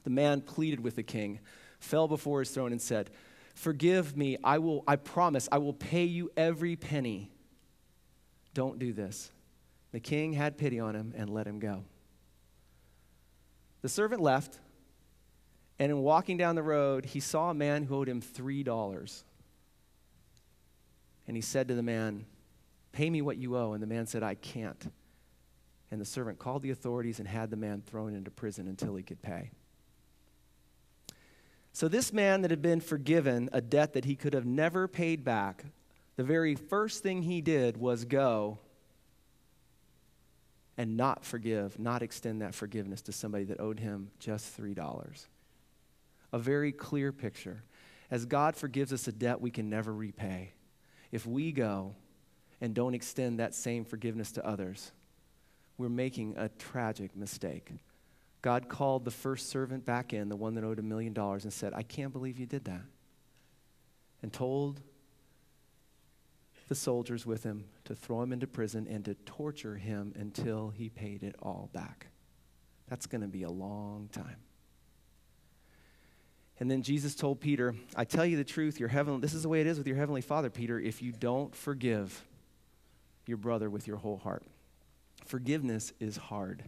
The 0.02 0.10
man 0.10 0.40
pleaded 0.40 0.80
with 0.80 0.96
the 0.96 1.04
king, 1.04 1.38
fell 1.78 2.08
before 2.08 2.40
his 2.40 2.50
throne, 2.50 2.72
and 2.72 2.82
said, 2.82 3.10
Forgive 3.54 4.16
me, 4.16 4.36
I 4.42 4.58
will, 4.58 4.82
I 4.86 4.96
promise, 4.96 5.48
I 5.50 5.58
will 5.58 5.72
pay 5.72 6.04
you 6.04 6.30
every 6.36 6.74
penny. 6.76 7.30
Don't 8.54 8.78
do 8.78 8.92
this. 8.92 9.30
The 9.92 10.00
king 10.00 10.32
had 10.32 10.58
pity 10.58 10.80
on 10.80 10.94
him 10.94 11.14
and 11.16 11.30
let 11.30 11.46
him 11.46 11.58
go. 11.58 11.84
The 13.82 13.88
servant 13.88 14.20
left, 14.20 14.58
and 15.78 15.90
in 15.90 15.98
walking 15.98 16.36
down 16.36 16.56
the 16.56 16.62
road, 16.62 17.06
he 17.06 17.20
saw 17.20 17.50
a 17.50 17.54
man 17.54 17.84
who 17.84 17.96
owed 17.96 18.08
him 18.08 18.20
$3. 18.20 19.22
And 21.26 21.36
he 21.36 21.40
said 21.40 21.68
to 21.68 21.74
the 21.74 21.82
man, 21.82 22.24
Pay 22.92 23.10
me 23.10 23.22
what 23.22 23.36
you 23.36 23.56
owe. 23.56 23.74
And 23.74 23.82
the 23.82 23.86
man 23.86 24.06
said, 24.06 24.22
I 24.22 24.34
can't. 24.34 24.90
And 25.90 26.00
the 26.00 26.04
servant 26.04 26.38
called 26.38 26.62
the 26.62 26.70
authorities 26.70 27.18
and 27.18 27.28
had 27.28 27.50
the 27.50 27.56
man 27.56 27.82
thrown 27.86 28.14
into 28.14 28.30
prison 28.30 28.66
until 28.66 28.94
he 28.96 29.02
could 29.02 29.22
pay. 29.22 29.50
So, 31.72 31.86
this 31.86 32.12
man 32.12 32.42
that 32.42 32.50
had 32.50 32.60
been 32.60 32.80
forgiven 32.80 33.48
a 33.52 33.60
debt 33.60 33.92
that 33.92 34.04
he 34.04 34.16
could 34.16 34.34
have 34.34 34.44
never 34.44 34.88
paid 34.88 35.22
back, 35.22 35.64
the 36.18 36.24
very 36.24 36.56
first 36.56 37.04
thing 37.04 37.22
he 37.22 37.40
did 37.40 37.76
was 37.76 38.04
go 38.04 38.58
and 40.76 40.96
not 40.96 41.24
forgive, 41.24 41.78
not 41.78 42.02
extend 42.02 42.42
that 42.42 42.56
forgiveness 42.56 43.02
to 43.02 43.12
somebody 43.12 43.44
that 43.44 43.60
owed 43.60 43.78
him 43.78 44.10
just 44.18 44.58
$3. 44.60 45.26
A 46.32 46.38
very 46.40 46.72
clear 46.72 47.12
picture. 47.12 47.62
As 48.10 48.26
God 48.26 48.56
forgives 48.56 48.92
us 48.92 49.06
a 49.06 49.12
debt 49.12 49.40
we 49.40 49.52
can 49.52 49.70
never 49.70 49.94
repay, 49.94 50.54
if 51.12 51.24
we 51.24 51.52
go 51.52 51.94
and 52.60 52.74
don't 52.74 52.94
extend 52.94 53.38
that 53.38 53.54
same 53.54 53.84
forgiveness 53.84 54.32
to 54.32 54.44
others, 54.44 54.90
we're 55.76 55.88
making 55.88 56.34
a 56.36 56.48
tragic 56.48 57.14
mistake. 57.14 57.70
God 58.42 58.68
called 58.68 59.04
the 59.04 59.12
first 59.12 59.50
servant 59.50 59.84
back 59.84 60.12
in, 60.12 60.28
the 60.28 60.34
one 60.34 60.56
that 60.56 60.64
owed 60.64 60.80
a 60.80 60.82
million 60.82 61.12
dollars, 61.12 61.44
and 61.44 61.52
said, 61.52 61.74
I 61.74 61.84
can't 61.84 62.12
believe 62.12 62.40
you 62.40 62.46
did 62.46 62.64
that. 62.64 62.82
And 64.20 64.32
told 64.32 64.80
the 66.68 66.74
soldiers 66.74 67.26
with 67.26 67.42
him 67.44 67.64
to 67.84 67.94
throw 67.94 68.22
him 68.22 68.32
into 68.32 68.46
prison 68.46 68.86
and 68.88 69.04
to 69.06 69.14
torture 69.26 69.76
him 69.76 70.12
until 70.16 70.70
he 70.70 70.88
paid 70.88 71.22
it 71.22 71.34
all 71.40 71.70
back. 71.72 72.08
That's 72.88 73.06
going 73.06 73.22
to 73.22 73.28
be 73.28 73.42
a 73.42 73.50
long 73.50 74.08
time. 74.12 74.36
And 76.60 76.70
then 76.70 76.82
Jesus 76.82 77.14
told 77.14 77.40
Peter, 77.40 77.74
I 77.94 78.04
tell 78.04 78.26
you 78.26 78.36
the 78.36 78.44
truth, 78.44 78.80
your 78.80 78.88
heavenly, 78.88 79.20
this 79.20 79.34
is 79.34 79.42
the 79.42 79.48
way 79.48 79.60
it 79.60 79.66
is 79.66 79.78
with 79.78 79.86
your 79.86 79.96
heavenly 79.96 80.20
Father, 80.20 80.50
Peter, 80.50 80.78
if 80.78 81.00
you 81.00 81.12
don't 81.12 81.54
forgive 81.54 82.24
your 83.26 83.36
brother 83.36 83.70
with 83.70 83.86
your 83.86 83.98
whole 83.98 84.16
heart. 84.16 84.42
Forgiveness 85.24 85.92
is 86.00 86.16
hard. 86.16 86.64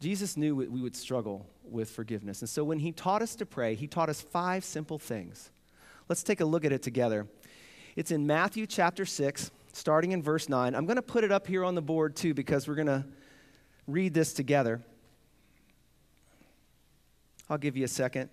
Jesus 0.00 0.36
knew 0.36 0.56
we 0.56 0.80
would 0.80 0.96
struggle 0.96 1.46
with 1.62 1.90
forgiveness. 1.90 2.40
And 2.40 2.48
so 2.48 2.64
when 2.64 2.78
he 2.78 2.90
taught 2.90 3.20
us 3.20 3.34
to 3.36 3.44
pray, 3.44 3.74
he 3.74 3.86
taught 3.86 4.08
us 4.08 4.20
five 4.20 4.64
simple 4.64 4.98
things. 4.98 5.50
Let's 6.08 6.22
take 6.22 6.40
a 6.40 6.44
look 6.44 6.64
at 6.64 6.72
it 6.72 6.82
together. 6.82 7.26
It's 7.96 8.10
in 8.10 8.26
Matthew 8.26 8.66
chapter 8.66 9.04
6, 9.04 9.50
starting 9.72 10.12
in 10.12 10.22
verse 10.22 10.48
9. 10.48 10.74
I'm 10.74 10.86
going 10.86 10.96
to 10.96 11.02
put 11.02 11.24
it 11.24 11.32
up 11.32 11.46
here 11.46 11.64
on 11.64 11.74
the 11.74 11.82
board 11.82 12.14
too 12.14 12.34
because 12.34 12.68
we're 12.68 12.76
going 12.76 12.86
to 12.86 13.04
read 13.86 14.14
this 14.14 14.32
together. 14.32 14.80
I'll 17.48 17.58
give 17.58 17.76
you 17.76 17.84
a 17.84 17.88
second. 17.88 18.30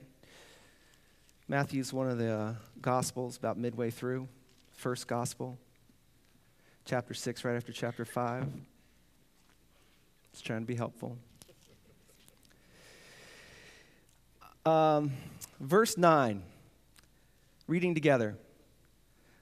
Matthew's 1.47 1.91
one 1.91 2.09
of 2.09 2.17
the 2.17 2.31
uh, 2.31 2.53
Gospels, 2.81 3.37
about 3.37 3.57
midway 3.57 3.89
through, 3.89 4.27
first 4.73 5.07
Gospel, 5.07 5.57
chapter 6.85 7.13
6, 7.13 7.43
right 7.43 7.55
after 7.55 7.71
chapter 7.71 8.05
5. 8.05 8.45
Just 10.33 10.45
trying 10.45 10.61
to 10.61 10.67
be 10.67 10.75
helpful. 10.75 11.17
Um, 14.65 15.13
verse 15.59 15.97
9, 15.97 16.43
reading 17.67 17.95
together. 17.95 18.35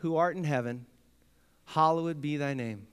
who 0.00 0.16
art 0.16 0.36
in 0.36 0.44
heaven, 0.44 0.86
hallowed 1.64 2.20
be 2.20 2.36
thy 2.36 2.54
name. 2.54 2.86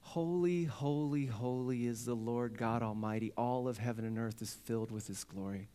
Holy, 0.00 0.64
holy, 0.64 1.26
holy 1.26 1.86
is 1.86 2.04
the 2.04 2.14
Lord 2.14 2.56
God 2.56 2.82
Almighty. 2.82 3.32
All 3.36 3.68
of 3.68 3.76
heaven 3.76 4.04
and 4.04 4.18
earth 4.18 4.40
is 4.40 4.54
filled 4.54 4.90
with 4.90 5.06
his 5.06 5.24
glory. 5.24 5.68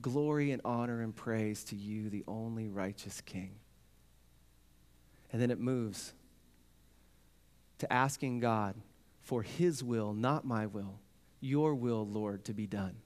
Glory 0.00 0.52
and 0.52 0.62
honor 0.64 1.00
and 1.00 1.14
praise 1.14 1.64
to 1.64 1.76
you, 1.76 2.08
the 2.08 2.24
only 2.28 2.68
righteous 2.68 3.20
King. 3.20 3.56
And 5.32 5.42
then 5.42 5.50
it 5.50 5.58
moves 5.58 6.12
to 7.78 7.92
asking 7.92 8.40
God 8.40 8.76
for 9.22 9.42
His 9.42 9.82
will, 9.82 10.12
not 10.12 10.44
my 10.44 10.66
will, 10.66 11.00
your 11.40 11.74
will, 11.74 12.06
Lord, 12.06 12.44
to 12.44 12.54
be 12.54 12.66
done. 12.66 12.96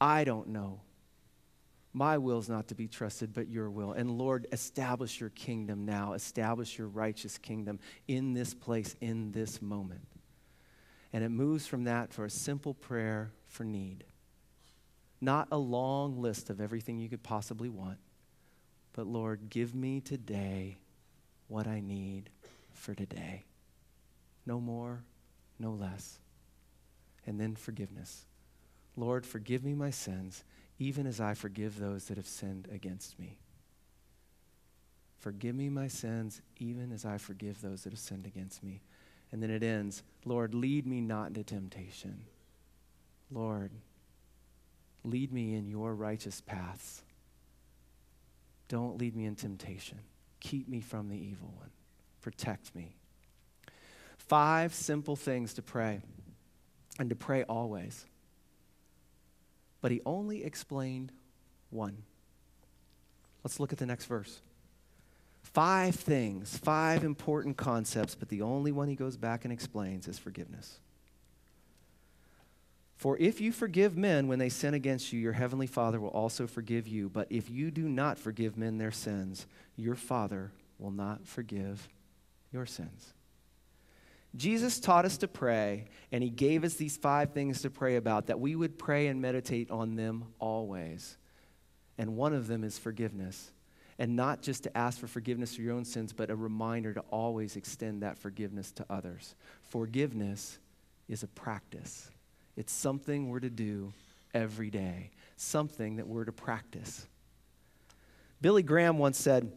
I 0.00 0.24
don't 0.24 0.48
know. 0.48 0.80
My 1.98 2.16
will 2.16 2.38
is 2.38 2.48
not 2.48 2.68
to 2.68 2.76
be 2.76 2.86
trusted, 2.86 3.34
but 3.34 3.48
your 3.48 3.68
will. 3.68 3.90
And 3.90 4.08
Lord, 4.08 4.46
establish 4.52 5.18
your 5.18 5.30
kingdom 5.30 5.84
now. 5.84 6.12
Establish 6.12 6.78
your 6.78 6.86
righteous 6.86 7.38
kingdom 7.38 7.80
in 8.06 8.34
this 8.34 8.54
place, 8.54 8.94
in 9.00 9.32
this 9.32 9.60
moment. 9.60 10.06
And 11.12 11.24
it 11.24 11.30
moves 11.30 11.66
from 11.66 11.82
that 11.84 12.12
for 12.12 12.24
a 12.24 12.30
simple 12.30 12.72
prayer 12.72 13.32
for 13.48 13.64
need. 13.64 14.04
Not 15.20 15.48
a 15.50 15.58
long 15.58 16.22
list 16.22 16.50
of 16.50 16.60
everything 16.60 17.00
you 17.00 17.08
could 17.08 17.24
possibly 17.24 17.68
want, 17.68 17.98
but 18.92 19.08
Lord, 19.08 19.50
give 19.50 19.74
me 19.74 20.00
today 20.00 20.78
what 21.48 21.66
I 21.66 21.80
need 21.80 22.30
for 22.74 22.94
today. 22.94 23.44
No 24.46 24.60
more, 24.60 25.02
no 25.58 25.72
less. 25.72 26.20
And 27.26 27.40
then 27.40 27.56
forgiveness. 27.56 28.24
Lord, 28.96 29.26
forgive 29.26 29.64
me 29.64 29.74
my 29.74 29.90
sins, 29.90 30.44
even 30.78 31.06
as 31.06 31.20
I 31.20 31.34
forgive 31.34 31.78
those 31.78 32.06
that 32.06 32.16
have 32.16 32.26
sinned 32.26 32.68
against 32.72 33.18
me. 33.18 33.38
Forgive 35.18 35.54
me 35.54 35.68
my 35.68 35.88
sins, 35.88 36.40
even 36.58 36.92
as 36.92 37.04
I 37.04 37.18
forgive 37.18 37.60
those 37.60 37.82
that 37.82 37.92
have 37.92 37.98
sinned 37.98 38.26
against 38.26 38.62
me. 38.62 38.82
And 39.32 39.42
then 39.42 39.50
it 39.50 39.62
ends 39.62 40.02
Lord, 40.24 40.54
lead 40.54 40.86
me 40.86 41.00
not 41.00 41.28
into 41.28 41.44
temptation. 41.44 42.24
Lord, 43.30 43.72
Lead 45.04 45.32
me 45.32 45.54
in 45.54 45.68
your 45.68 45.94
righteous 45.94 46.40
paths. 46.40 47.02
Don't 48.68 48.98
lead 48.98 49.16
me 49.16 49.24
in 49.24 49.36
temptation. 49.36 49.98
Keep 50.40 50.68
me 50.68 50.80
from 50.80 51.08
the 51.08 51.16
evil 51.16 51.52
one. 51.56 51.70
Protect 52.20 52.74
me. 52.74 52.94
Five 54.18 54.74
simple 54.74 55.16
things 55.16 55.54
to 55.54 55.62
pray, 55.62 56.00
and 56.98 57.08
to 57.08 57.16
pray 57.16 57.44
always. 57.44 58.04
But 59.80 59.92
he 59.92 60.00
only 60.04 60.44
explained 60.44 61.12
one. 61.70 62.02
Let's 63.44 63.60
look 63.60 63.72
at 63.72 63.78
the 63.78 63.86
next 63.86 64.06
verse. 64.06 64.40
Five 65.42 65.94
things, 65.94 66.58
five 66.58 67.04
important 67.04 67.56
concepts, 67.56 68.14
but 68.14 68.28
the 68.28 68.42
only 68.42 68.72
one 68.72 68.88
he 68.88 68.94
goes 68.94 69.16
back 69.16 69.44
and 69.44 69.52
explains 69.52 70.08
is 70.08 70.18
forgiveness. 70.18 70.80
For 72.96 73.16
if 73.18 73.40
you 73.40 73.52
forgive 73.52 73.96
men 73.96 74.26
when 74.26 74.40
they 74.40 74.48
sin 74.48 74.74
against 74.74 75.12
you, 75.12 75.20
your 75.20 75.32
heavenly 75.32 75.68
Father 75.68 76.00
will 76.00 76.08
also 76.08 76.48
forgive 76.48 76.88
you. 76.88 77.08
But 77.08 77.28
if 77.30 77.48
you 77.48 77.70
do 77.70 77.88
not 77.88 78.18
forgive 78.18 78.58
men 78.58 78.78
their 78.78 78.90
sins, 78.90 79.46
your 79.76 79.94
Father 79.94 80.50
will 80.80 80.90
not 80.90 81.24
forgive 81.24 81.88
your 82.52 82.66
sins. 82.66 83.14
Jesus 84.36 84.78
taught 84.78 85.04
us 85.04 85.16
to 85.18 85.28
pray, 85.28 85.86
and 86.12 86.22
he 86.22 86.30
gave 86.30 86.64
us 86.64 86.74
these 86.74 86.96
five 86.96 87.32
things 87.32 87.62
to 87.62 87.70
pray 87.70 87.96
about 87.96 88.26
that 88.26 88.40
we 88.40 88.54
would 88.54 88.78
pray 88.78 89.06
and 89.06 89.20
meditate 89.20 89.70
on 89.70 89.96
them 89.96 90.26
always. 90.38 91.16
And 91.96 92.16
one 92.16 92.34
of 92.34 92.46
them 92.46 92.62
is 92.62 92.78
forgiveness. 92.78 93.50
And 93.98 94.14
not 94.14 94.42
just 94.42 94.62
to 94.62 94.76
ask 94.76 95.00
for 95.00 95.08
forgiveness 95.08 95.56
for 95.56 95.62
your 95.62 95.74
own 95.74 95.84
sins, 95.84 96.12
but 96.12 96.30
a 96.30 96.36
reminder 96.36 96.94
to 96.94 97.00
always 97.10 97.56
extend 97.56 98.02
that 98.02 98.16
forgiveness 98.16 98.70
to 98.72 98.86
others. 98.88 99.34
Forgiveness 99.64 100.58
is 101.08 101.24
a 101.24 101.26
practice. 101.28 102.08
It's 102.56 102.72
something 102.72 103.28
we're 103.28 103.40
to 103.40 103.50
do 103.50 103.92
every 104.34 104.70
day, 104.70 105.10
something 105.36 105.96
that 105.96 106.06
we're 106.06 106.26
to 106.26 106.32
practice. 106.32 107.06
Billy 108.40 108.62
Graham 108.62 108.98
once 108.98 109.18
said, 109.18 109.50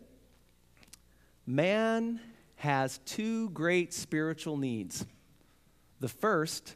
Man 1.45 2.19
has 2.61 2.99
two 3.05 3.49
great 3.49 3.91
spiritual 3.91 4.55
needs. 4.55 5.03
The 5.99 6.07
first 6.07 6.75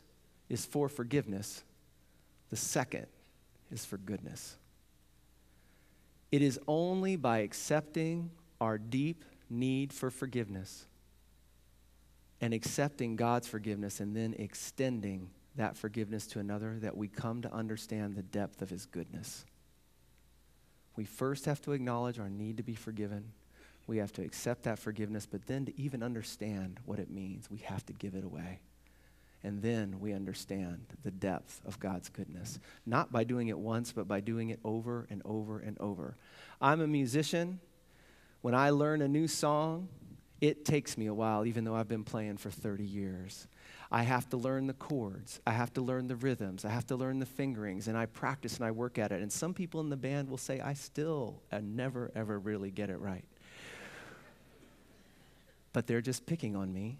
is 0.50 0.66
for 0.66 0.90
forgiveness, 0.90 1.64
the 2.50 2.56
second 2.56 3.06
is 3.72 3.86
for 3.86 3.98
goodness. 3.98 4.58
It 6.32 6.42
is 6.42 6.60
only 6.68 7.18
by 7.18 7.40
accepting 7.40 8.32
our 8.60 8.80
deep 8.80 9.24
need 9.48 9.94
for 9.94 10.10
forgiveness 10.10 10.88
and 12.42 12.52
accepting 12.52 13.16
God's 13.16 13.48
forgiveness 13.48 14.00
and 14.00 14.16
then 14.16 14.34
extending 14.40 15.30
that 15.56 15.78
forgiveness 15.78 16.26
to 16.28 16.40
another 16.40 16.80
that 16.80 16.98
we 16.98 17.08
come 17.08 17.44
to 17.44 17.54
understand 17.54 18.16
the 18.16 18.24
depth 18.24 18.64
of 18.64 18.72
His 18.72 18.88
goodness. 18.88 19.46
We 20.96 21.06
first 21.06 21.46
have 21.46 21.62
to 21.62 21.74
acknowledge 21.74 22.18
our 22.18 22.30
need 22.30 22.58
to 22.58 22.64
be 22.64 22.74
forgiven. 22.74 23.34
We 23.88 23.98
have 23.98 24.12
to 24.14 24.24
accept 24.24 24.64
that 24.64 24.80
forgiveness, 24.80 25.26
but 25.26 25.46
then 25.46 25.66
to 25.66 25.80
even 25.80 26.02
understand 26.02 26.80
what 26.86 27.00
it 27.00 27.10
means, 27.10 27.50
we 27.50 27.60
have 27.60 27.86
to 27.86 27.94
give 27.94 28.16
it 28.16 28.24
away. 28.24 28.60
And 29.44 29.62
then 29.62 30.00
we 30.00 30.12
understand 30.12 30.88
the 31.04 31.12
depth 31.12 31.62
of 31.66 31.80
God's 31.80 32.10
goodness. 32.10 32.60
Not 32.86 33.12
by 33.12 33.24
doing 33.24 33.50
it 33.50 33.60
once, 33.60 33.92
but 33.92 34.08
by 34.08 34.20
doing 34.20 34.50
it 34.50 34.60
over 34.64 35.06
and 35.12 35.22
over 35.24 35.60
and 35.60 35.78
over. 35.80 36.18
I'm 36.60 36.82
a 36.82 36.88
musician. 36.88 37.60
When 38.42 38.56
I 38.56 38.72
learn 38.72 39.04
a 39.04 39.08
new 39.08 39.28
song, 39.28 39.90
it 40.42 40.66
takes 40.66 40.98
me 40.98 41.06
a 41.06 41.14
while, 41.14 41.46
even 41.46 41.64
though 41.64 41.76
I've 41.76 41.88
been 41.88 42.04
playing 42.04 42.38
for 42.38 42.50
30 42.50 42.84
years. 42.84 43.48
I 43.92 44.02
have 44.02 44.28
to 44.30 44.38
learn 44.38 44.66
the 44.66 44.74
chords. 44.74 45.40
I 45.46 45.52
have 45.52 45.72
to 45.76 45.82
learn 45.82 46.08
the 46.08 46.16
rhythms. 46.16 46.66
I 46.66 46.70
have 46.70 46.88
to 46.88 46.96
learn 46.96 47.20
the 47.20 47.26
fingerings. 47.26 47.88
And 47.88 47.96
I 47.96 48.08
practice 48.08 48.58
and 48.58 48.66
I 48.66 48.72
work 48.72 48.98
at 48.98 49.12
it. 49.12 49.22
And 49.22 49.32
some 49.32 49.54
people 49.54 49.80
in 49.80 49.90
the 49.90 49.98
band 49.98 50.28
will 50.28 50.38
say, 50.38 50.60
I 50.60 50.74
still 50.74 51.42
I 51.52 51.60
never, 51.62 52.12
ever 52.16 52.40
really 52.40 52.72
get 52.72 52.90
it 52.90 53.00
right. 53.00 53.26
But 55.76 55.88
they're 55.88 56.00
just 56.00 56.26
picking 56.26 56.56
on 56.56 56.72
me. 56.74 57.00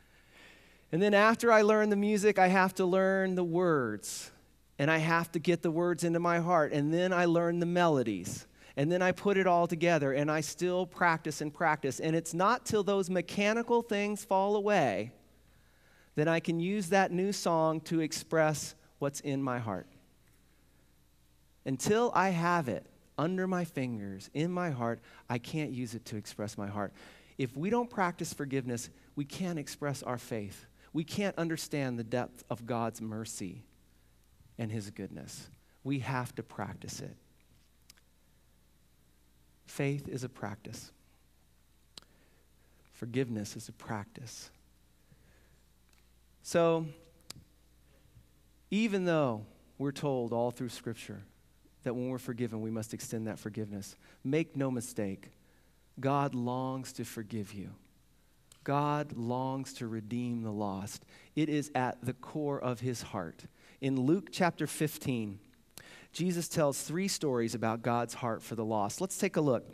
and 0.92 1.02
then 1.02 1.12
after 1.12 1.52
I 1.52 1.60
learn 1.60 1.90
the 1.90 1.96
music, 1.96 2.38
I 2.38 2.46
have 2.46 2.74
to 2.76 2.86
learn 2.86 3.34
the 3.34 3.44
words. 3.44 4.30
And 4.78 4.90
I 4.90 4.96
have 4.96 5.30
to 5.32 5.38
get 5.38 5.60
the 5.60 5.70
words 5.70 6.04
into 6.04 6.20
my 6.20 6.38
heart. 6.38 6.72
And 6.72 6.92
then 6.92 7.12
I 7.12 7.26
learn 7.26 7.60
the 7.60 7.66
melodies 7.66 8.46
and 8.76 8.90
then 8.90 9.02
I 9.02 9.12
put 9.12 9.36
it 9.36 9.46
all 9.46 9.66
together 9.66 10.14
and 10.14 10.30
I 10.30 10.40
still 10.40 10.86
practice 10.86 11.42
and 11.42 11.52
practice. 11.52 12.00
And 12.00 12.16
it's 12.16 12.32
not 12.32 12.64
till 12.64 12.82
those 12.82 13.10
mechanical 13.10 13.82
things 13.82 14.24
fall 14.24 14.56
away 14.56 15.12
that 16.14 16.28
I 16.28 16.40
can 16.40 16.60
use 16.60 16.88
that 16.88 17.12
new 17.12 17.30
song 17.30 17.82
to 17.82 18.00
express 18.00 18.74
what's 18.98 19.20
in 19.20 19.42
my 19.42 19.58
heart. 19.58 19.86
Until 21.66 22.10
I 22.14 22.30
have 22.30 22.70
it 22.70 22.86
under 23.20 23.46
my 23.46 23.66
fingers, 23.66 24.30
in 24.32 24.50
my 24.50 24.70
heart, 24.70 24.98
I 25.28 25.36
can't 25.36 25.72
use 25.72 25.94
it 25.94 26.06
to 26.06 26.16
express 26.16 26.56
my 26.56 26.68
heart. 26.68 26.94
If 27.36 27.54
we 27.54 27.68
don't 27.68 27.90
practice 27.90 28.32
forgiveness, 28.32 28.88
we 29.14 29.26
can't 29.26 29.58
express 29.58 30.02
our 30.02 30.16
faith. 30.16 30.64
We 30.94 31.04
can't 31.04 31.36
understand 31.36 31.98
the 31.98 32.04
depth 32.04 32.44
of 32.48 32.64
God's 32.64 33.02
mercy 33.02 33.62
and 34.58 34.72
His 34.72 34.90
goodness. 34.90 35.50
We 35.84 35.98
have 35.98 36.34
to 36.36 36.42
practice 36.42 37.00
it. 37.00 37.14
Faith 39.66 40.08
is 40.08 40.24
a 40.24 40.28
practice, 40.30 40.90
forgiveness 42.92 43.54
is 43.54 43.68
a 43.68 43.72
practice. 43.72 44.50
So, 46.42 46.86
even 48.70 49.04
though 49.04 49.44
we're 49.76 49.92
told 49.92 50.32
all 50.32 50.50
through 50.50 50.70
Scripture 50.70 51.22
that 51.82 51.94
when 51.94 52.08
we're 52.08 52.18
forgiven, 52.18 52.60
we 52.60 52.70
must 52.70 52.94
extend 52.94 53.26
that 53.26 53.38
forgiveness, 53.38 53.96
make 54.24 54.56
no 54.56 54.70
mistake, 54.70 55.30
God 55.98 56.34
longs 56.34 56.92
to 56.94 57.04
forgive 57.04 57.52
you. 57.52 57.70
God 58.64 59.16
longs 59.16 59.72
to 59.74 59.86
redeem 59.86 60.42
the 60.42 60.52
lost. 60.52 61.04
It 61.34 61.48
is 61.48 61.70
at 61.74 62.04
the 62.04 62.12
core 62.12 62.60
of 62.60 62.80
his 62.80 63.02
heart. 63.02 63.44
In 63.80 63.98
Luke 63.98 64.28
chapter 64.30 64.66
15, 64.66 65.38
Jesus 66.12 66.48
tells 66.48 66.82
three 66.82 67.08
stories 67.08 67.54
about 67.54 67.82
God's 67.82 68.14
heart 68.14 68.42
for 68.42 68.54
the 68.54 68.64
lost. 68.64 69.00
Let's 69.00 69.16
take 69.16 69.36
a 69.36 69.40
look. 69.40 69.72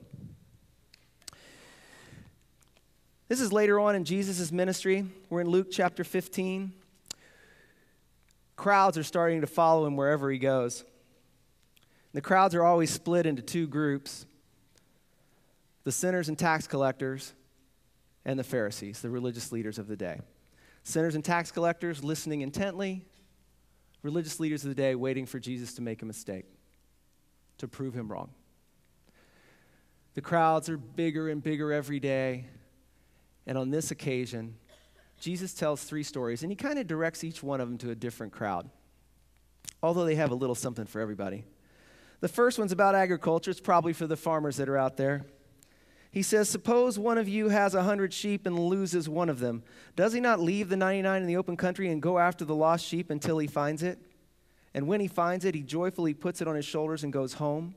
This 3.28 3.40
is 3.40 3.52
later 3.52 3.80
on 3.80 3.96
in 3.96 4.04
Jesus' 4.04 4.52
ministry. 4.52 5.04
We're 5.30 5.40
in 5.40 5.48
Luke 5.48 5.68
chapter 5.72 6.04
15. 6.04 6.72
Crowds 8.54 8.96
are 8.96 9.02
starting 9.02 9.40
to 9.40 9.46
follow 9.48 9.84
him 9.84 9.96
wherever 9.96 10.30
he 10.30 10.38
goes. 10.38 10.84
The 12.16 12.22
crowds 12.22 12.54
are 12.54 12.64
always 12.64 12.88
split 12.88 13.26
into 13.26 13.42
two 13.42 13.66
groups 13.66 14.24
the 15.84 15.92
sinners 15.92 16.30
and 16.30 16.38
tax 16.38 16.66
collectors, 16.66 17.34
and 18.24 18.38
the 18.38 18.42
Pharisees, 18.42 19.02
the 19.02 19.10
religious 19.10 19.52
leaders 19.52 19.78
of 19.78 19.86
the 19.86 19.98
day. 19.98 20.20
Sinners 20.82 21.14
and 21.14 21.22
tax 21.22 21.52
collectors 21.52 22.02
listening 22.02 22.40
intently, 22.40 23.04
religious 24.02 24.40
leaders 24.40 24.64
of 24.64 24.70
the 24.70 24.74
day 24.74 24.94
waiting 24.94 25.26
for 25.26 25.38
Jesus 25.38 25.74
to 25.74 25.82
make 25.82 26.00
a 26.00 26.06
mistake, 26.06 26.46
to 27.58 27.68
prove 27.68 27.92
him 27.92 28.10
wrong. 28.10 28.30
The 30.14 30.22
crowds 30.22 30.70
are 30.70 30.78
bigger 30.78 31.28
and 31.28 31.42
bigger 31.42 31.70
every 31.70 32.00
day. 32.00 32.46
And 33.46 33.58
on 33.58 33.70
this 33.70 33.90
occasion, 33.90 34.56
Jesus 35.20 35.52
tells 35.52 35.84
three 35.84 36.02
stories, 36.02 36.42
and 36.42 36.50
he 36.50 36.56
kind 36.56 36.78
of 36.78 36.86
directs 36.86 37.22
each 37.24 37.42
one 37.42 37.60
of 37.60 37.68
them 37.68 37.76
to 37.76 37.90
a 37.90 37.94
different 37.94 38.32
crowd, 38.32 38.70
although 39.82 40.06
they 40.06 40.14
have 40.14 40.30
a 40.30 40.34
little 40.34 40.54
something 40.54 40.86
for 40.86 41.02
everybody. 41.02 41.44
The 42.20 42.28
first 42.28 42.58
one's 42.58 42.72
about 42.72 42.94
agriculture. 42.94 43.50
It's 43.50 43.60
probably 43.60 43.92
for 43.92 44.06
the 44.06 44.16
farmers 44.16 44.56
that 44.56 44.68
are 44.68 44.78
out 44.78 44.96
there. 44.96 45.26
He 46.10 46.22
says, 46.22 46.48
Suppose 46.48 46.98
one 46.98 47.18
of 47.18 47.28
you 47.28 47.50
has 47.50 47.74
a 47.74 47.82
hundred 47.82 48.14
sheep 48.14 48.46
and 48.46 48.58
loses 48.58 49.08
one 49.08 49.28
of 49.28 49.38
them. 49.38 49.62
Does 49.96 50.14
he 50.14 50.20
not 50.20 50.40
leave 50.40 50.68
the 50.68 50.76
99 50.76 51.20
in 51.20 51.28
the 51.28 51.36
open 51.36 51.56
country 51.56 51.90
and 51.90 52.00
go 52.00 52.18
after 52.18 52.44
the 52.44 52.54
lost 52.54 52.86
sheep 52.86 53.10
until 53.10 53.38
he 53.38 53.46
finds 53.46 53.82
it? 53.82 53.98
And 54.72 54.86
when 54.86 55.00
he 55.00 55.08
finds 55.08 55.44
it, 55.44 55.54
he 55.54 55.62
joyfully 55.62 56.14
puts 56.14 56.40
it 56.40 56.48
on 56.48 56.56
his 56.56 56.64
shoulders 56.64 57.04
and 57.04 57.12
goes 57.12 57.34
home. 57.34 57.74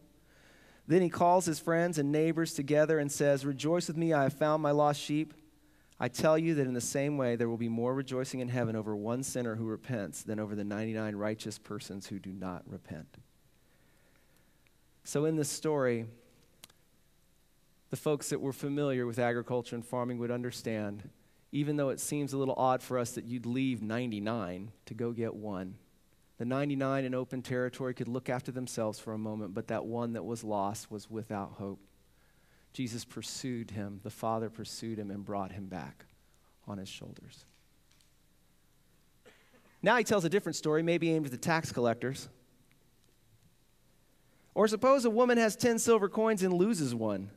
Then 0.87 1.01
he 1.01 1.09
calls 1.09 1.45
his 1.45 1.59
friends 1.59 1.97
and 1.97 2.11
neighbors 2.11 2.53
together 2.53 2.97
and 2.97 3.11
says, 3.11 3.45
Rejoice 3.45 3.87
with 3.87 3.97
me, 3.97 4.13
I 4.13 4.23
have 4.23 4.33
found 4.33 4.63
my 4.63 4.71
lost 4.71 5.01
sheep. 5.01 5.33
I 5.99 6.07
tell 6.07 6.37
you 6.37 6.55
that 6.55 6.65
in 6.65 6.73
the 6.73 6.81
same 6.81 7.17
way, 7.17 7.35
there 7.35 7.49
will 7.49 7.57
be 7.57 7.69
more 7.69 7.93
rejoicing 7.93 8.39
in 8.39 8.47
heaven 8.47 8.75
over 8.75 8.95
one 8.95 9.21
sinner 9.21 9.55
who 9.55 9.65
repents 9.65 10.23
than 10.23 10.39
over 10.39 10.55
the 10.55 10.63
99 10.63 11.15
righteous 11.15 11.59
persons 11.59 12.07
who 12.07 12.19
do 12.19 12.31
not 12.31 12.63
repent. 12.65 13.17
So, 15.09 15.25
in 15.25 15.37
this 15.37 15.49
story, 15.49 16.05
the 17.89 17.97
folks 17.97 18.29
that 18.29 18.39
were 18.39 18.53
familiar 18.53 19.07
with 19.07 19.17
agriculture 19.17 19.75
and 19.75 19.83
farming 19.83 20.19
would 20.19 20.29
understand, 20.29 21.09
even 21.51 21.77
though 21.77 21.89
it 21.89 21.99
seems 21.99 22.31
a 22.31 22.37
little 22.37 22.53
odd 22.53 22.83
for 22.83 22.99
us 22.99 23.13
that 23.13 23.25
you'd 23.25 23.47
leave 23.47 23.81
99 23.81 24.71
to 24.85 24.93
go 24.93 25.11
get 25.11 25.33
one. 25.33 25.79
The 26.37 26.45
99 26.45 27.05
in 27.05 27.15
open 27.15 27.41
territory 27.41 27.95
could 27.95 28.07
look 28.07 28.29
after 28.29 28.51
themselves 28.51 28.99
for 28.99 29.13
a 29.13 29.17
moment, 29.17 29.55
but 29.55 29.69
that 29.69 29.83
one 29.83 30.13
that 30.13 30.25
was 30.25 30.43
lost 30.43 30.91
was 30.91 31.09
without 31.09 31.53
hope. 31.53 31.79
Jesus 32.73 33.03
pursued 33.03 33.71
him, 33.71 34.01
the 34.03 34.11
Father 34.11 34.51
pursued 34.51 34.99
him 34.99 35.09
and 35.09 35.25
brought 35.25 35.53
him 35.53 35.65
back 35.65 36.05
on 36.67 36.77
his 36.77 36.87
shoulders. 36.87 37.45
Now 39.81 39.97
he 39.97 40.03
tells 40.03 40.23
a 40.23 40.29
different 40.29 40.55
story, 40.55 40.83
maybe 40.83 41.11
aimed 41.11 41.25
at 41.25 41.31
the 41.31 41.37
tax 41.39 41.71
collectors. 41.71 42.29
Or 44.53 44.67
suppose 44.67 45.05
a 45.05 45.09
woman 45.09 45.37
has 45.37 45.55
10 45.55 45.79
silver 45.79 46.09
coins 46.09 46.43
and 46.43 46.53
loses 46.53 46.93
one. 46.93 47.29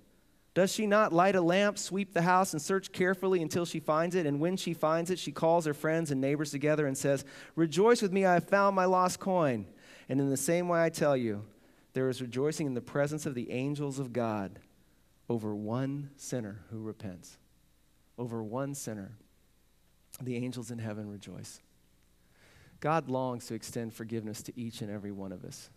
Does 0.55 0.73
she 0.73 0.87
not 0.87 1.13
light 1.13 1.35
a 1.35 1.41
lamp, 1.41 1.79
sweep 1.79 2.13
the 2.13 2.23
house, 2.23 2.53
and 2.53 2.61
search 2.61 2.93
carefully 2.93 3.41
until 3.41 3.65
she 3.65 3.81
finds 3.81 4.15
it? 4.15 4.27
And 4.27 4.39
when 4.39 4.57
she 4.57 4.75
finds 4.75 5.11
it, 5.11 5.19
she 5.19 5.33
calls 5.33 5.65
her 5.65 5.73
friends 5.73 6.11
and 6.11 6.21
neighbors 6.21 6.51
together 6.51 6.87
and 6.87 6.97
says, 6.97 7.25
Rejoice 7.57 8.03
with 8.03 8.13
me, 8.13 8.27
I 8.27 8.35
have 8.35 8.49
found 8.49 8.77
my 8.77 8.85
lost 8.85 9.19
coin. 9.19 9.67
And 10.09 10.21
in 10.21 10.29
the 10.29 10.37
same 10.37 10.69
way, 10.69 10.83
I 10.83 10.91
tell 10.91 11.17
you, 11.17 11.45
there 11.95 12.09
is 12.09 12.21
rejoicing 12.21 12.67
in 12.67 12.75
the 12.75 12.83
presence 12.83 13.25
of 13.25 13.35
the 13.35 13.51
angels 13.51 13.99
of 13.99 14.13
God 14.13 14.59
over 15.29 15.55
one 15.55 16.11
sinner 16.17 16.61
who 16.71 16.83
repents. 16.83 17.39
Over 18.19 18.43
one 18.43 18.75
sinner. 18.75 19.13
The 20.21 20.37
angels 20.37 20.71
in 20.71 20.79
heaven 20.79 21.09
rejoice. 21.09 21.61
God 22.81 23.09
longs 23.09 23.47
to 23.47 23.55
extend 23.55 23.95
forgiveness 23.95 24.43
to 24.43 24.61
each 24.61 24.83
and 24.83 24.91
every 24.91 25.13
one 25.13 25.33
of 25.33 25.45
us. 25.45 25.71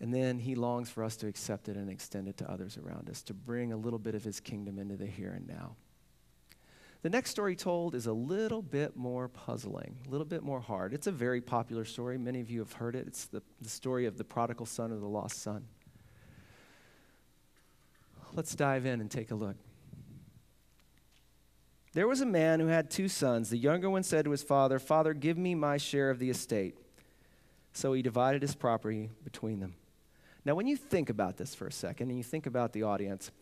And 0.00 0.12
then 0.12 0.38
he 0.38 0.54
longs 0.54 0.90
for 0.90 1.02
us 1.02 1.16
to 1.16 1.26
accept 1.26 1.68
it 1.68 1.76
and 1.76 1.90
extend 1.90 2.28
it 2.28 2.36
to 2.38 2.50
others 2.50 2.76
around 2.76 3.08
us, 3.08 3.22
to 3.24 3.34
bring 3.34 3.72
a 3.72 3.76
little 3.76 3.98
bit 3.98 4.14
of 4.14 4.22
his 4.22 4.40
kingdom 4.40 4.78
into 4.78 4.96
the 4.96 5.06
here 5.06 5.32
and 5.32 5.46
now. 5.46 5.76
The 7.02 7.10
next 7.10 7.30
story 7.30 7.56
told 7.56 7.94
is 7.94 8.06
a 8.06 8.12
little 8.12 8.62
bit 8.62 8.96
more 8.96 9.28
puzzling, 9.28 9.96
a 10.06 10.10
little 10.10 10.26
bit 10.26 10.42
more 10.42 10.60
hard. 10.60 10.92
It's 10.92 11.06
a 11.06 11.12
very 11.12 11.40
popular 11.40 11.84
story. 11.84 12.18
Many 12.18 12.40
of 12.40 12.50
you 12.50 12.58
have 12.58 12.72
heard 12.72 12.96
it. 12.96 13.06
It's 13.06 13.26
the, 13.26 13.42
the 13.60 13.68
story 13.68 14.06
of 14.06 14.18
the 14.18 14.24
prodigal 14.24 14.66
son 14.66 14.92
or 14.92 14.98
the 14.98 15.06
lost 15.06 15.40
son. 15.40 15.64
Let's 18.34 18.54
dive 18.54 18.84
in 18.86 19.00
and 19.00 19.10
take 19.10 19.30
a 19.30 19.34
look. 19.34 19.56
There 21.94 22.08
was 22.08 22.20
a 22.20 22.26
man 22.26 22.60
who 22.60 22.66
had 22.66 22.90
two 22.90 23.08
sons. 23.08 23.48
The 23.48 23.56
younger 23.56 23.88
one 23.88 24.02
said 24.02 24.26
to 24.26 24.30
his 24.30 24.42
father, 24.42 24.78
Father, 24.78 25.14
give 25.14 25.38
me 25.38 25.54
my 25.54 25.78
share 25.78 26.10
of 26.10 26.18
the 26.18 26.28
estate. 26.28 26.76
So 27.72 27.94
he 27.94 28.02
divided 28.02 28.42
his 28.42 28.54
property 28.54 29.08
between 29.24 29.60
them. 29.60 29.74
Now, 30.46 30.54
when 30.54 30.68
you 30.68 30.76
think 30.76 31.10
about 31.10 31.36
this 31.36 31.56
for 31.56 31.66
a 31.66 31.72
second 31.72 32.08
and 32.08 32.16
you 32.16 32.22
think 32.22 32.46
about 32.46 32.72
the 32.72 32.84
audience, 32.84 33.32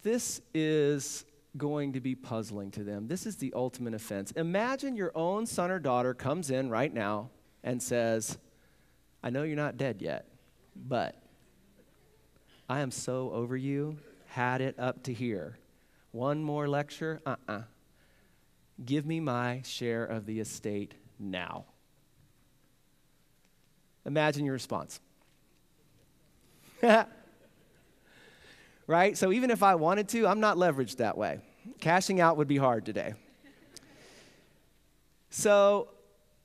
this 0.00 0.40
is 0.54 1.26
going 1.58 1.92
to 1.92 2.00
be 2.00 2.14
puzzling 2.14 2.70
to 2.70 2.82
them. 2.82 3.08
This 3.08 3.26
is 3.26 3.36
the 3.36 3.52
ultimate 3.54 3.92
offense. 3.92 4.32
Imagine 4.32 4.96
your 4.96 5.12
own 5.14 5.44
son 5.44 5.70
or 5.70 5.78
daughter 5.78 6.14
comes 6.14 6.50
in 6.50 6.70
right 6.70 6.92
now 6.92 7.28
and 7.62 7.82
says, 7.82 8.38
I 9.22 9.28
know 9.28 9.42
you're 9.42 9.54
not 9.54 9.76
dead 9.76 10.00
yet, 10.00 10.24
but 10.74 11.14
I 12.70 12.80
am 12.80 12.90
so 12.90 13.30
over 13.30 13.54
you, 13.54 13.98
had 14.28 14.62
it 14.62 14.78
up 14.78 15.02
to 15.02 15.12
here. 15.12 15.58
One 16.12 16.42
more 16.42 16.68
lecture? 16.68 17.20
Uh 17.26 17.36
uh-uh. 17.48 17.52
uh 17.52 17.62
Give 18.82 19.04
me 19.04 19.20
my 19.20 19.60
share 19.62 20.06
of 20.06 20.24
the 20.24 20.40
estate 20.40 20.94
now. 21.18 21.66
Imagine 24.06 24.46
your 24.46 24.54
response. 24.54 25.00
right? 28.86 29.16
So 29.16 29.32
even 29.32 29.50
if 29.50 29.62
I 29.62 29.74
wanted 29.74 30.08
to, 30.10 30.26
I'm 30.26 30.40
not 30.40 30.56
leveraged 30.56 30.96
that 30.96 31.16
way. 31.16 31.40
Cashing 31.80 32.20
out 32.20 32.36
would 32.36 32.48
be 32.48 32.56
hard 32.56 32.84
today. 32.84 33.14
So, 35.30 35.88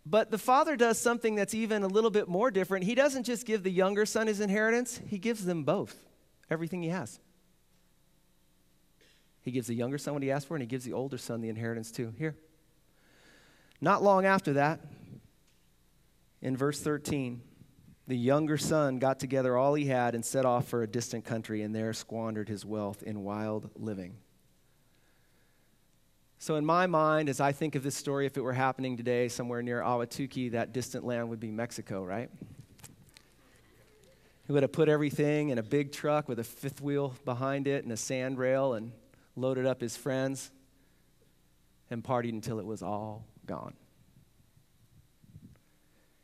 but 0.05 0.31
the 0.31 0.37
father 0.37 0.75
does 0.75 0.99
something 0.99 1.35
that's 1.35 1.53
even 1.53 1.83
a 1.83 1.87
little 1.87 2.09
bit 2.09 2.27
more 2.27 2.51
different. 2.51 2.85
He 2.85 2.95
doesn't 2.95 3.23
just 3.23 3.45
give 3.45 3.63
the 3.63 3.71
younger 3.71 4.05
son 4.05 4.27
his 4.27 4.39
inheritance, 4.39 4.99
he 5.07 5.17
gives 5.17 5.45
them 5.45 5.63
both 5.63 5.95
everything 6.49 6.83
he 6.83 6.89
has. 6.89 7.19
He 9.41 9.51
gives 9.51 9.67
the 9.67 9.75
younger 9.75 9.97
son 9.97 10.13
what 10.13 10.23
he 10.23 10.31
asked 10.31 10.47
for, 10.47 10.55
and 10.55 10.61
he 10.61 10.67
gives 10.67 10.85
the 10.85 10.93
older 10.93 11.17
son 11.17 11.41
the 11.41 11.49
inheritance 11.49 11.91
too. 11.91 12.13
Here. 12.17 12.35
Not 13.81 14.01
long 14.01 14.25
after 14.25 14.53
that, 14.53 14.79
in 16.41 16.55
verse 16.55 16.79
13, 16.79 17.41
the 18.07 18.17
younger 18.17 18.57
son 18.57 18.99
got 18.99 19.19
together 19.19 19.57
all 19.57 19.73
he 19.75 19.85
had 19.85 20.13
and 20.15 20.25
set 20.25 20.45
off 20.45 20.67
for 20.67 20.83
a 20.83 20.87
distant 20.87 21.23
country, 21.23 21.61
and 21.61 21.73
there 21.73 21.93
squandered 21.93 22.49
his 22.49 22.65
wealth 22.65 23.01
in 23.03 23.23
wild 23.23 23.69
living. 23.75 24.17
So, 26.37 26.55
in 26.55 26.65
my 26.65 26.87
mind, 26.87 27.29
as 27.29 27.39
I 27.39 27.53
think 27.53 27.75
of 27.75 27.83
this 27.83 27.95
story, 27.95 28.25
if 28.25 28.35
it 28.35 28.41
were 28.41 28.51
happening 28.51 28.97
today 28.97 29.29
somewhere 29.29 29.61
near 29.61 29.81
Ahwatukee, 29.81 30.51
that 30.51 30.73
distant 30.73 31.05
land 31.05 31.29
would 31.29 31.39
be 31.39 31.51
Mexico, 31.51 32.03
right? 32.03 32.29
He 34.45 34.51
would 34.51 34.63
have 34.63 34.73
put 34.73 34.89
everything 34.89 35.49
in 35.49 35.57
a 35.57 35.63
big 35.63 35.93
truck 35.93 36.27
with 36.27 36.39
a 36.39 36.43
fifth 36.43 36.81
wheel 36.81 37.15
behind 37.23 37.65
it 37.65 37.85
and 37.85 37.93
a 37.93 37.97
sand 37.97 38.37
rail 38.37 38.73
and 38.73 38.91
loaded 39.37 39.65
up 39.65 39.79
his 39.79 39.95
friends, 39.95 40.51
and 41.89 42.03
partied 42.03 42.33
until 42.33 42.59
it 42.59 42.65
was 42.65 42.83
all 42.83 43.25
gone. 43.45 43.73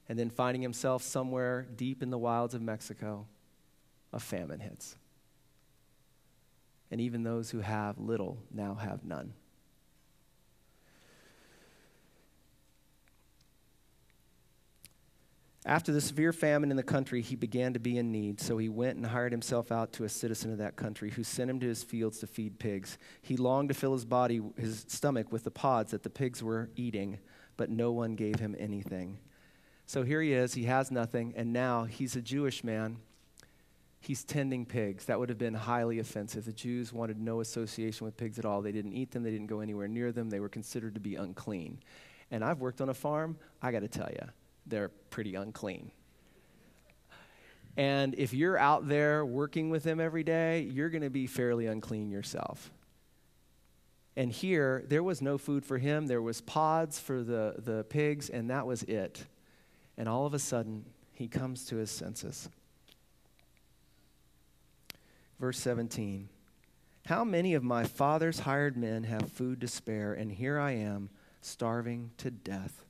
And 0.09 0.17
then 0.17 0.31
finding 0.31 0.61
himself 0.61 1.03
somewhere 1.03 1.67
deep 1.75 2.03
in 2.03 2.09
the 2.09 2.17
wilds 2.17 2.55
of 2.55 2.61
Mexico, 2.61 3.27
a 4.11 4.19
famine 4.19 4.59
hits. 4.59 4.97
And 6.91 6.99
even 6.99 7.23
those 7.23 7.51
who 7.51 7.59
have 7.59 7.99
little 7.99 8.39
now 8.51 8.73
have 8.73 9.05
none. 9.05 9.33
After 15.65 15.91
the 15.91 16.01
severe 16.01 16.33
famine 16.33 16.71
in 16.71 16.77
the 16.77 16.83
country, 16.83 17.21
he 17.21 17.35
began 17.35 17.73
to 17.73 17.79
be 17.79 17.97
in 17.97 18.11
need, 18.11 18.41
so 18.41 18.57
he 18.57 18.69
went 18.69 18.97
and 18.97 19.05
hired 19.05 19.31
himself 19.31 19.71
out 19.71 19.93
to 19.93 20.05
a 20.05 20.09
citizen 20.09 20.51
of 20.51 20.57
that 20.57 20.77
country 20.77 21.11
who 21.11 21.23
sent 21.23 21.49
him 21.51 21.59
to 21.59 21.67
his 21.67 21.83
fields 21.83 22.17
to 22.19 22.27
feed 22.27 22.57
pigs. 22.57 22.97
He 23.21 23.37
longed 23.37 23.69
to 23.69 23.75
fill 23.75 23.93
his 23.93 24.05
body, 24.05 24.41
his 24.57 24.85
stomach 24.87 25.31
with 25.31 25.43
the 25.43 25.51
pods 25.51 25.91
that 25.91 26.01
the 26.01 26.09
pigs 26.09 26.41
were 26.41 26.71
eating, 26.75 27.19
but 27.55 27.69
no 27.69 27.91
one 27.91 28.15
gave 28.15 28.39
him 28.39 28.55
anything. 28.57 29.19
So 29.89 30.03
here 30.03 30.21
he 30.21 30.33
is, 30.33 30.53
he 30.53 30.65
has 30.65 30.91
nothing, 30.91 31.33
and 31.35 31.51
now 31.51 31.85
he's 31.85 32.15
a 32.15 32.21
Jewish 32.21 32.63
man. 32.63 32.97
He's 33.99 34.23
tending 34.23 34.67
pigs. 34.67 35.05
That 35.05 35.17
would 35.17 35.29
have 35.29 35.39
been 35.39 35.55
highly 35.55 35.97
offensive. 35.97 36.45
The 36.45 36.53
Jews 36.53 36.93
wanted 36.93 37.19
no 37.19 37.39
association 37.39 38.05
with 38.05 38.15
pigs 38.15 38.37
at 38.37 38.45
all. 38.45 38.61
They 38.61 38.71
didn't 38.71 38.93
eat 38.93 39.09
them, 39.09 39.23
they 39.23 39.31
didn't 39.31 39.47
go 39.47 39.61
anywhere 39.61 39.87
near 39.87 40.11
them, 40.11 40.29
they 40.29 40.39
were 40.39 40.47
considered 40.47 40.93
to 40.93 40.99
be 40.99 41.15
unclean. 41.15 41.79
And 42.29 42.43
I've 42.43 42.59
worked 42.59 42.81
on 42.81 42.89
a 42.89 42.93
farm, 42.93 43.35
I 43.63 43.71
got 43.71 43.79
to 43.79 43.87
tell 43.87 44.11
you 44.11 44.27
they're 44.67 44.89
pretty 45.09 45.33
unclean. 45.33 45.89
And 47.75 48.13
if 48.15 48.31
you're 48.31 48.59
out 48.59 48.87
there 48.87 49.25
working 49.25 49.71
with 49.71 49.81
them 49.81 49.99
every 49.99 50.23
day, 50.23 50.69
you're 50.71 50.91
going 50.91 51.01
to 51.01 51.09
be 51.09 51.25
fairly 51.25 51.65
unclean 51.65 52.11
yourself. 52.11 52.69
And 54.15 54.31
here, 54.31 54.83
there 54.87 55.01
was 55.01 55.19
no 55.19 55.39
food 55.39 55.65
for 55.65 55.79
him. 55.79 56.05
There 56.05 56.21
was 56.21 56.41
pods 56.41 56.99
for 56.99 57.23
the, 57.23 57.55
the 57.57 57.85
pigs, 57.85 58.29
and 58.29 58.51
that 58.51 58.67
was 58.67 58.83
it. 58.83 59.25
And 59.99 60.07
all 60.07 60.25
of 60.25 60.33
a 60.33 60.39
sudden, 60.39 60.85
he 61.13 61.27
comes 61.27 61.65
to 61.65 61.75
his 61.75 61.91
senses. 61.91 62.49
Verse 65.39 65.59
17 65.59 66.29
How 67.05 67.25
many 67.25 67.53
of 67.53 67.63
my 67.63 67.83
father's 67.83 68.39
hired 68.39 68.77
men 68.77 69.03
have 69.03 69.29
food 69.29 69.59
to 69.59 69.67
spare, 69.67 70.13
and 70.13 70.31
here 70.31 70.57
I 70.57 70.71
am, 70.71 71.09
starving 71.41 72.11
to 72.17 72.31
death? 72.31 72.85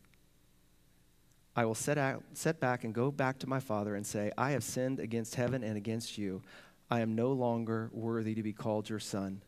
I 1.56 1.65
will 1.65 1.76
set, 1.76 1.98
out, 1.98 2.24
set 2.34 2.60
back 2.60 2.84
and 2.84 2.93
go 2.93 3.12
back 3.12 3.39
to 3.39 3.50
my 3.50 3.60
father 3.60 3.95
and 3.95 4.06
say, 4.06 4.32
I 4.38 4.52
have 4.52 4.63
sinned 4.63 5.00
against 5.00 5.36
heaven 5.36 5.63
and 5.63 5.76
against 5.76 6.17
you. 6.17 6.43
I 6.91 7.02
am 7.02 7.15
no 7.15 7.32
longer 7.32 7.89
worthy 7.91 8.36
to 8.36 8.43
be 8.43 8.54
called 8.54 8.88
your 8.88 9.00
son. 9.00 9.41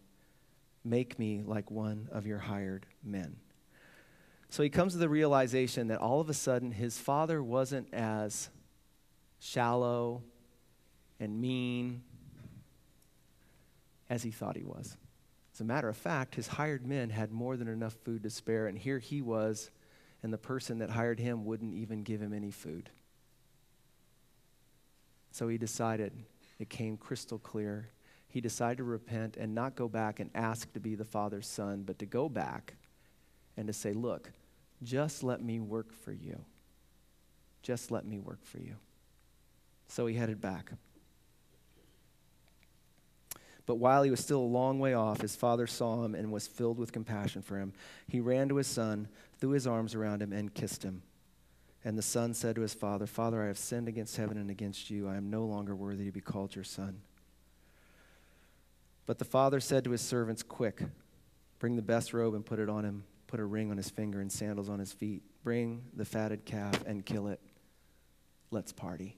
Make 0.84 1.20
me 1.20 1.44
like 1.46 1.70
one 1.70 2.10
of 2.12 2.26
your 2.26 2.40
hired 2.40 2.88
men. 3.04 3.38
So 4.52 4.64
he 4.64 4.70
comes 4.70 4.92
to 4.92 5.00
the 5.00 5.08
realization 5.08 5.88
that 5.88 6.00
all 6.00 6.20
of 6.20 6.30
a 6.30 6.34
sudden 6.34 6.72
his 6.72 6.98
father 6.98 7.42
wasn't 7.42 7.88
as 7.94 8.50
shallow 9.40 10.24
and 11.22 11.40
mean 11.40 12.04
as 14.10 14.24
he 14.24 14.30
thought 14.30 14.58
he 14.58 14.64
was. 14.64 14.98
As 15.54 15.62
a 15.62 15.64
matter 15.64 15.88
of 15.88 15.96
fact, 15.96 16.36
his 16.36 16.48
hired 16.48 16.86
men 16.86 17.10
had 17.10 17.32
more 17.32 17.56
than 17.56 17.70
enough 17.70 17.94
food 18.04 18.24
to 18.24 18.30
spare, 18.30 18.68
and 18.68 18.78
here 18.78 19.00
he 19.00 19.22
was 19.22 19.72
and 20.22 20.34
the 20.34 20.38
person 20.38 20.80
that 20.80 20.90
hired 20.90 21.20
him 21.20 21.46
wouldn't 21.46 21.74
even 21.74 22.04
give 22.04 22.22
him 22.22 22.34
any 22.34 22.52
food. 22.52 22.90
So 25.32 25.48
he 25.48 25.58
decided, 25.58 26.12
it 26.60 26.70
came 26.70 26.98
crystal 26.98 27.40
clear. 27.40 27.88
He 28.28 28.42
decided 28.42 28.80
to 28.80 28.84
repent 28.84 29.38
and 29.38 29.56
not 29.56 29.76
go 29.76 29.88
back 29.88 30.20
and 30.20 30.30
ask 30.36 30.72
to 30.74 30.82
be 30.82 30.96
the 30.96 31.06
Father's 31.06 31.48
son, 31.48 31.84
but 31.84 32.00
to 32.00 32.06
go 32.06 32.28
back 32.28 32.76
and 33.56 33.66
to 33.68 33.74
say, 33.74 33.94
Look, 33.94 34.32
just 34.84 35.24
let 35.24 35.42
me 35.42 35.60
work 35.60 35.94
for 35.94 36.12
you. 36.12 36.44
Just 37.62 37.92
let 37.92 38.06
me 38.06 38.20
work 38.20 38.44
for 38.44 38.58
you. 38.58 38.76
So 39.88 40.08
he 40.08 40.16
headed 40.16 40.42
back. 40.42 40.72
But 43.66 43.76
while 43.76 44.04
he 44.04 44.12
was 44.12 44.20
still 44.20 44.40
a 44.40 44.44
long 44.44 44.80
way 44.80 44.94
off, 44.94 45.22
his 45.22 45.36
father 45.36 45.68
saw 45.68 46.04
him 46.04 46.16
and 46.16 46.32
was 46.32 46.48
filled 46.48 46.78
with 46.78 46.92
compassion 46.92 47.42
for 47.42 47.58
him. 47.58 47.74
He 48.08 48.20
ran 48.20 48.50
to 48.50 48.56
his 48.56 48.68
son, 48.68 49.08
threw 49.40 49.52
his 49.52 49.68
arms 49.68 49.94
around 49.94 50.22
him, 50.22 50.34
and 50.34 50.54
kissed 50.54 50.84
him. 50.84 51.04
And 51.84 51.98
the 51.98 52.04
son 52.04 52.34
said 52.34 52.56
to 52.56 52.62
his 52.62 52.74
father, 52.74 53.08
Father, 53.08 53.44
I 53.44 53.48
have 53.48 53.58
sinned 53.58 53.88
against 53.88 54.18
heaven 54.18 54.38
and 54.38 54.50
against 54.50 54.90
you. 54.90 55.08
I 55.08 55.16
am 55.16 55.30
no 55.30 55.46
longer 55.46 55.76
worthy 55.76 56.06
to 56.06 56.12
be 56.12 56.22
called 56.22 56.56
your 56.56 56.64
son. 56.64 57.02
But 59.06 59.20
the 59.20 59.26
father 59.26 59.60
said 59.60 59.84
to 59.86 59.92
his 59.92 60.02
servants, 60.02 60.44
Quick, 60.44 60.84
bring 61.60 61.76
the 61.76 61.82
best 61.82 62.14
robe 62.14 62.34
and 62.34 62.46
put 62.46 62.60
it 62.60 62.70
on 62.70 62.86
him. 62.86 63.04
Put 63.32 63.40
a 63.40 63.46
ring 63.46 63.72
on 63.72 63.78
his 63.78 63.90
finger 63.90 64.20
and 64.20 64.30
sandals 64.30 64.68
on 64.68 64.78
his 64.78 64.92
feet. 64.92 65.24
Bring 65.42 65.86
the 65.96 66.04
fatted 66.04 66.44
calf 66.44 66.84
and 66.86 67.06
kill 67.06 67.30
it. 67.30 67.40
Let's 68.52 68.74
party. 68.74 69.16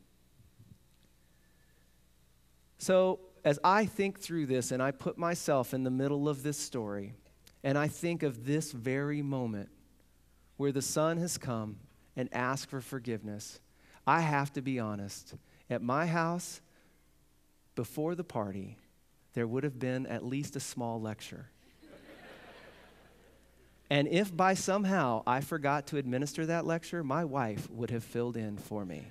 So, 2.78 3.22
as 3.44 3.58
I 3.64 3.88
think 3.88 4.20
through 4.20 4.46
this 4.46 4.72
and 4.72 4.84
I 4.84 4.92
put 4.92 5.18
myself 5.18 5.74
in 5.74 5.84
the 5.84 5.90
middle 5.90 6.30
of 6.30 6.44
this 6.44 6.60
story, 6.60 7.14
and 7.64 7.76
I 7.76 7.88
think 7.88 8.22
of 8.22 8.46
this 8.46 8.72
very 8.72 9.24
moment 9.24 9.70
where 10.58 10.72
the 10.72 10.84
son 10.84 11.18
has 11.18 11.40
come 11.40 11.78
and 12.16 12.30
asked 12.32 12.70
for 12.70 12.82
forgiveness, 12.82 13.60
I 14.06 14.20
have 14.20 14.54
to 14.54 14.62
be 14.62 14.80
honest. 14.80 15.34
At 15.72 15.82
my 15.82 16.06
house, 16.06 16.62
before 17.74 18.14
the 18.14 18.24
party, 18.24 18.78
there 19.34 19.48
would 19.48 19.64
have 19.64 19.80
been 19.80 20.06
at 20.06 20.24
least 20.24 20.56
a 20.56 20.60
small 20.60 21.02
lecture. 21.02 21.50
And 23.90 24.08
if 24.08 24.36
by 24.36 24.54
somehow 24.54 25.24
I 25.28 25.42
forgot 25.42 25.88
to 25.88 25.98
administer 25.98 26.46
that 26.48 26.66
lecture, 26.66 27.04
my 27.04 27.26
wife 27.26 27.70
would 27.70 27.92
have 27.92 28.04
filled 28.04 28.38
in 28.38 28.58
for 28.58 28.86
me. 28.86 29.04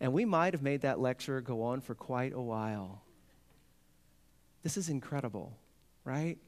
And 0.00 0.12
we 0.12 0.24
might 0.24 0.54
have 0.54 0.62
made 0.62 0.82
that 0.82 1.00
lecture 1.00 1.40
go 1.40 1.62
on 1.62 1.80
for 1.80 1.94
quite 1.94 2.32
a 2.32 2.40
while. 2.40 3.02
This 4.62 4.76
is 4.76 4.88
incredible, 4.88 5.56
right? 6.04 6.38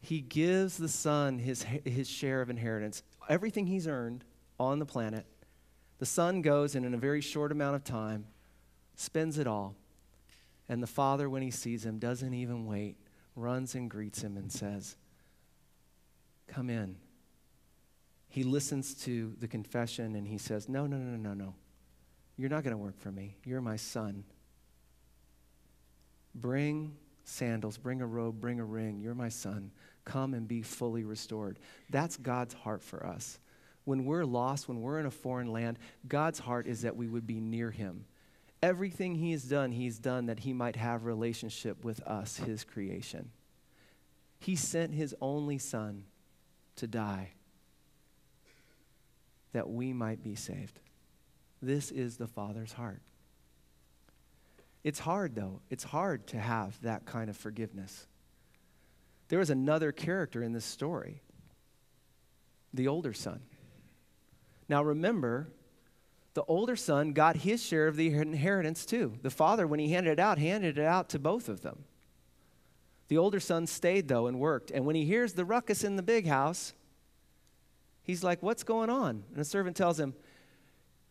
He 0.00 0.20
gives 0.20 0.76
the 0.76 0.88
son 0.88 1.38
his, 1.38 1.62
his 1.62 2.08
share 2.08 2.42
of 2.42 2.50
inheritance, 2.50 3.02
everything 3.28 3.66
he's 3.66 3.86
earned 3.86 4.24
on 4.60 4.78
the 4.78 4.86
planet. 4.86 5.26
The 5.98 6.06
son 6.06 6.42
goes 6.42 6.74
and 6.74 6.84
in 6.84 6.92
a 6.92 6.98
very 6.98 7.20
short 7.20 7.52
amount 7.52 7.76
of 7.76 7.84
time 7.84 8.26
spends 8.96 9.38
it 9.38 9.46
all. 9.46 9.74
And 10.68 10.82
the 10.82 10.86
father, 10.86 11.28
when 11.30 11.42
he 11.42 11.50
sees 11.50 11.84
him, 11.84 11.98
doesn't 11.98 12.34
even 12.34 12.66
wait, 12.66 12.96
runs 13.36 13.74
and 13.74 13.90
greets 13.90 14.22
him 14.22 14.36
and 14.36 14.50
says, 14.50 14.96
Come 16.46 16.70
in. 16.70 16.96
He 18.28 18.42
listens 18.42 18.94
to 19.04 19.34
the 19.38 19.48
confession 19.48 20.14
and 20.14 20.26
he 20.26 20.38
says, 20.38 20.68
No, 20.68 20.86
no, 20.86 20.96
no, 20.96 21.16
no, 21.16 21.34
no. 21.34 21.54
You're 22.36 22.50
not 22.50 22.64
going 22.64 22.72
to 22.72 22.82
work 22.82 22.98
for 22.98 23.12
me. 23.12 23.36
You're 23.44 23.60
my 23.60 23.76
son. 23.76 24.24
Bring 26.34 26.96
sandals, 27.24 27.78
bring 27.78 28.00
a 28.00 28.06
robe, 28.06 28.40
bring 28.40 28.60
a 28.60 28.64
ring. 28.64 29.00
You're 29.00 29.14
my 29.14 29.28
son. 29.28 29.70
Come 30.04 30.34
and 30.34 30.46
be 30.46 30.62
fully 30.62 31.04
restored. 31.04 31.58
That's 31.90 32.16
God's 32.16 32.54
heart 32.54 32.82
for 32.82 33.06
us. 33.06 33.38
When 33.84 34.04
we're 34.04 34.24
lost, 34.24 34.68
when 34.68 34.80
we're 34.80 34.98
in 34.98 35.06
a 35.06 35.10
foreign 35.10 35.52
land, 35.52 35.78
God's 36.08 36.38
heart 36.38 36.66
is 36.66 36.82
that 36.82 36.96
we 36.96 37.08
would 37.08 37.26
be 37.26 37.40
near 37.40 37.70
him. 37.70 38.06
Everything 38.64 39.16
he 39.16 39.32
has 39.32 39.42
done, 39.42 39.72
he's 39.72 39.98
done 39.98 40.24
that 40.24 40.38
he 40.38 40.54
might 40.54 40.76
have 40.76 41.04
relationship 41.04 41.84
with 41.84 42.00
us, 42.04 42.38
his 42.38 42.64
creation. 42.64 43.30
He 44.38 44.56
sent 44.56 44.94
his 44.94 45.14
only 45.20 45.58
son 45.58 46.04
to 46.76 46.86
die 46.86 47.32
that 49.52 49.68
we 49.68 49.92
might 49.92 50.24
be 50.24 50.34
saved. 50.34 50.80
This 51.60 51.90
is 51.90 52.16
the 52.16 52.26
Father's 52.26 52.72
heart. 52.72 53.02
It's 54.82 55.00
hard, 55.00 55.34
though. 55.34 55.60
It's 55.68 55.84
hard 55.84 56.26
to 56.28 56.38
have 56.38 56.80
that 56.80 57.04
kind 57.04 57.28
of 57.28 57.36
forgiveness. 57.36 58.06
There 59.28 59.40
was 59.40 59.50
another 59.50 59.92
character 59.92 60.42
in 60.42 60.54
this 60.54 60.64
story 60.64 61.20
the 62.72 62.88
older 62.88 63.12
son. 63.12 63.40
Now, 64.70 64.82
remember, 64.82 65.48
the 66.34 66.44
older 66.44 66.76
son 66.76 67.12
got 67.12 67.36
his 67.38 67.64
share 67.64 67.86
of 67.86 67.96
the 67.96 68.12
inheritance 68.12 68.84
too. 68.84 69.18
The 69.22 69.30
father, 69.30 69.66
when 69.66 69.80
he 69.80 69.92
handed 69.92 70.12
it 70.12 70.18
out, 70.18 70.38
handed 70.38 70.78
it 70.78 70.84
out 70.84 71.08
to 71.10 71.18
both 71.18 71.48
of 71.48 71.62
them. 71.62 71.84
The 73.08 73.18
older 73.18 73.40
son 73.40 73.66
stayed, 73.66 74.08
though, 74.08 74.26
and 74.26 74.40
worked. 74.40 74.70
And 74.70 74.86
when 74.86 74.96
he 74.96 75.04
hears 75.04 75.34
the 75.34 75.44
ruckus 75.44 75.84
in 75.84 75.96
the 75.96 76.02
big 76.02 76.26
house, 76.26 76.72
he's 78.02 78.24
like, 78.24 78.42
What's 78.42 78.64
going 78.64 78.90
on? 78.90 79.24
And 79.30 79.36
the 79.36 79.44
servant 79.44 79.76
tells 79.76 80.00
him, 80.00 80.14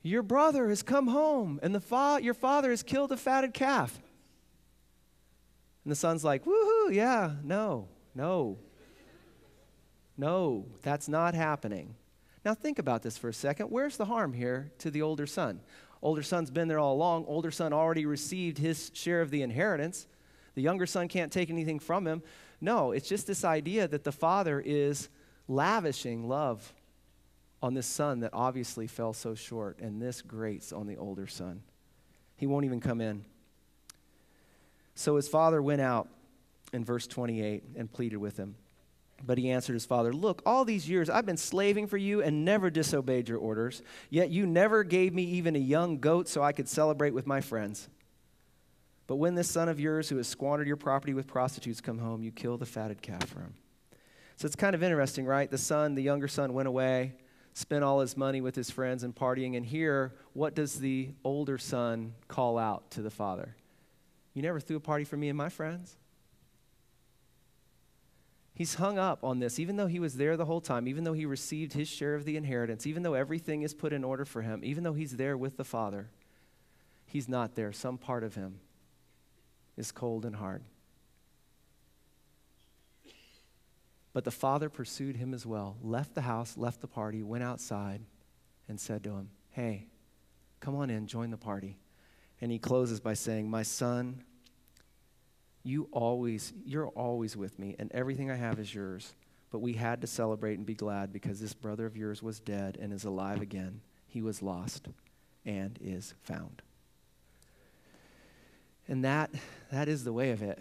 your 0.04 0.22
brother 0.22 0.68
has 0.68 0.84
come 0.84 1.08
home, 1.08 1.62
and 1.64 1.74
the 1.74 1.80
fa- 1.80 2.20
your 2.22 2.34
father 2.34 2.70
has 2.72 2.84
killed 2.84 3.14
a 3.14 3.18
fatted 3.18 3.54
calf. 3.54 4.02
And 5.86 5.92
the 5.92 5.96
son's 5.96 6.26
like, 6.26 6.44
woohoo, 6.44 6.94
yeah, 6.94 7.36
no, 7.42 7.88
no. 8.14 8.60
No, 10.18 10.66
that's 10.82 11.08
not 11.08 11.34
happening. 11.34 11.96
Now 12.46 12.54
think 12.54 12.80
about 12.80 13.04
this 13.04 13.18
for 13.18 13.30
a 13.30 13.34
second. 13.34 13.68
Where's 13.68 13.98
the 13.98 14.06
harm 14.06 14.34
here 14.34 14.72
to 14.80 14.92
the 14.92 15.02
older 15.02 15.26
son? 15.26 15.62
Older 16.02 16.24
son's 16.24 16.52
been 16.52 16.68
there 16.68 16.80
all 16.80 16.94
along. 16.96 17.26
Older 17.26 17.52
son 17.52 17.72
already 17.72 18.06
received 18.06 18.58
his 18.58 18.92
share 18.94 19.22
of 19.22 19.32
the 19.32 19.42
inheritance. 19.42 20.08
The 20.56 20.62
younger 20.62 20.86
son 20.86 21.08
can't 21.08 21.32
take 21.32 21.50
anything 21.50 21.80
from 21.80 22.06
him. 22.06 22.22
No, 22.60 22.92
it's 22.92 23.08
just 23.08 23.28
this 23.28 23.46
idea 23.46 23.88
that 23.88 24.04
the 24.04 24.12
father 24.12 24.62
is 24.64 25.10
lavishing 25.48 26.28
love 26.28 26.74
on 27.62 27.74
this 27.74 27.88
son 27.88 28.20
that 28.20 28.32
obviously 28.34 28.88
fell 28.88 29.14
so 29.14 29.36
short, 29.36 29.80
and 29.80 30.02
this 30.02 30.22
grates 30.22 30.74
on 30.74 30.86
the 30.86 30.98
older 30.98 31.28
son. 31.28 31.64
He 32.36 32.46
won't 32.46 32.66
even 32.66 32.82
come 32.82 33.00
in. 33.00 33.24
So 34.96 35.16
his 35.16 35.30
father 35.30 35.62
went 35.62 35.80
out 35.80 36.10
in 36.74 36.84
verse 36.84 37.08
28 37.08 37.64
and 37.78 37.92
pleaded 37.92 38.18
with 38.18 38.36
him. 38.36 38.56
But 39.26 39.38
he 39.38 39.50
answered 39.50 39.74
his 39.74 39.86
father, 39.86 40.12
Look, 40.12 40.42
all 40.46 40.66
these 40.66 40.90
years 40.90 41.10
I've 41.10 41.26
been 41.26 41.38
slaving 41.38 41.88
for 41.88 41.98
you 41.98 42.22
and 42.22 42.44
never 42.44 42.70
disobeyed 42.70 43.30
your 43.30 43.38
orders, 43.38 43.82
yet 44.10 44.30
you 44.30 44.46
never 44.46 44.84
gave 44.84 45.14
me 45.14 45.24
even 45.24 45.56
a 45.56 45.60
young 45.60 46.00
goat 46.00 46.28
so 46.28 46.44
I 46.44 46.52
could 46.52 46.68
celebrate 46.68 47.14
with 47.14 47.26
my 47.26 47.42
friends. 47.42 47.88
But 49.08 49.16
when 49.18 49.36
this 49.36 49.50
son 49.50 49.70
of 49.70 49.80
yours 49.80 50.10
who 50.10 50.18
has 50.18 50.28
squandered 50.28 50.68
your 50.68 50.78
property 50.78 51.14
with 51.14 51.28
prostitutes 51.28 51.82
come 51.82 52.00
home, 52.00 52.24
you 52.24 52.32
kill 52.32 52.58
the 52.58 52.66
fatted 52.66 53.02
calf 53.02 53.26
for 53.26 53.40
him. 53.40 53.54
So 54.38 54.46
it's 54.46 54.56
kind 54.56 54.76
of 54.76 54.84
interesting, 54.84 55.26
right? 55.26 55.50
The 55.50 55.58
son, 55.58 55.96
the 55.96 56.02
younger 56.02 56.28
son, 56.28 56.54
went 56.54 56.68
away 56.68 57.14
spent 57.54 57.84
all 57.84 58.00
his 58.00 58.18
money 58.18 58.42
with 58.42 58.56
his 58.56 58.70
friends 58.70 59.04
and 59.04 59.16
partying. 59.16 59.56
And 59.56 59.66
here, 59.66 60.14
what 60.34 60.56
does 60.56 60.80
the 60.80 61.10
older 61.24 61.58
son 61.58 62.14
call 62.28 62.58
out 62.58 62.92
to 62.92 63.02
the 63.02 63.12
father? 63.12 63.56
You 64.34 64.42
never 64.42 64.60
threw 64.60 64.78
a 64.78 64.82
party 64.82 65.04
for 65.04 65.18
me 65.18 65.30
and 65.30 65.38
my 65.38 65.50
friends? 65.50 65.96
He's 68.56 68.76
hung 68.76 69.00
up 69.00 69.24
on 69.24 69.40
this, 69.40 69.60
even 69.60 69.78
though 69.78 69.88
he 69.88 70.00
was 70.00 70.16
there 70.16 70.38
the 70.38 70.46
whole 70.46 70.62
time, 70.62 70.88
even 70.88 71.04
though 71.04 71.14
he 71.14 71.26
received 71.26 71.74
his 71.74 71.88
share 71.88 72.14
of 72.14 72.24
the 72.24 72.38
inheritance, 72.38 72.86
even 72.86 73.02
though 73.02 73.16
everything 73.16 73.64
is 73.64 73.74
put 73.74 73.94
in 73.94 74.04
order 74.04 74.26
for 74.26 74.44
him, 74.44 74.62
even 74.64 74.84
though 74.84 74.94
he's 74.94 75.18
there 75.18 75.36
with 75.36 75.58
the 75.58 75.64
Father, 75.64 76.10
he's 77.06 77.28
not 77.28 77.56
there. 77.56 77.72
Some 77.72 77.98
part 77.98 78.24
of 78.24 78.36
him 78.36 78.60
is 79.76 79.92
cold 79.92 80.24
and 80.24 80.36
hard. 80.36 80.64
But 84.14 84.26
the 84.26 84.32
father 84.32 84.70
pursued 84.70 85.16
him 85.16 85.34
as 85.34 85.46
well, 85.46 85.76
left 85.82 86.14
the 86.14 86.22
house, 86.22 86.56
left 86.56 86.82
the 86.82 86.88
party, 86.88 87.24
went 87.24 87.44
outside, 87.44 88.02
and 88.68 88.80
said 88.80 89.04
to 89.04 89.16
him, 89.16 89.32
Hey, 89.50 89.88
come 90.60 90.76
on 90.76 90.92
in, 90.92 91.08
join 91.08 91.32
the 91.32 91.38
party. 91.38 91.78
And 92.40 92.52
he 92.52 92.60
closes 92.60 93.00
by 93.00 93.16
saying, 93.16 93.50
My 93.50 93.64
son, 93.64 94.24
you 95.64 95.88
always, 95.92 96.54
you're 96.66 96.90
always 96.90 97.38
with 97.38 97.58
me, 97.58 97.76
and 97.80 97.92
everything 97.92 98.30
I 98.30 98.36
have 98.36 98.60
is 98.60 98.74
yours. 98.74 99.16
But 99.52 99.60
we 99.60 99.74
had 99.74 100.02
to 100.02 100.08
celebrate 100.08 100.58
and 100.58 100.66
be 100.66 100.74
glad 100.74 101.14
because 101.14 101.40
this 101.40 101.54
brother 101.54 101.86
of 101.86 101.96
yours 101.96 102.24
was 102.24 102.40
dead 102.40 102.78
and 102.82 102.92
is 102.92 103.06
alive 103.06 103.42
again. 103.42 103.82
He 104.08 104.22
was 104.22 104.42
lost 104.42 104.88
and 105.46 105.78
is 105.82 106.16
found. 106.24 106.62
And 108.88 109.06
that, 109.06 109.30
that 109.72 109.88
is 109.88 110.04
the 110.04 110.12
way 110.12 110.32
of 110.32 110.42
it. 110.42 110.60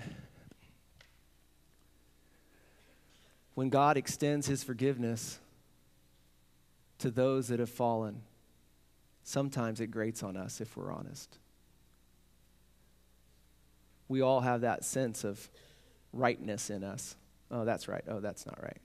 when 3.55 3.69
God 3.69 3.97
extends 3.97 4.47
his 4.47 4.65
forgiveness 4.65 5.38
to 6.99 7.11
those 7.11 7.49
that 7.49 7.61
have 7.61 7.71
fallen, 7.71 8.23
sometimes 9.25 9.81
it 9.81 9.88
grates 9.88 10.23
on 10.23 10.37
us 10.37 10.61
if 10.61 10.77
we're 10.77 10.93
honest. 10.93 11.38
We 14.09 14.21
all 14.21 14.41
have 14.41 14.62
that 14.62 14.85
sense 14.85 15.25
of 15.25 15.51
rightness 16.12 16.71
in 16.71 16.85
us. 16.85 17.17
Oh, 17.51 17.65
that's 17.65 17.88
right. 17.88 18.05
Oh, 18.09 18.21
that's 18.21 18.47
not 18.47 18.62
right. 18.62 18.81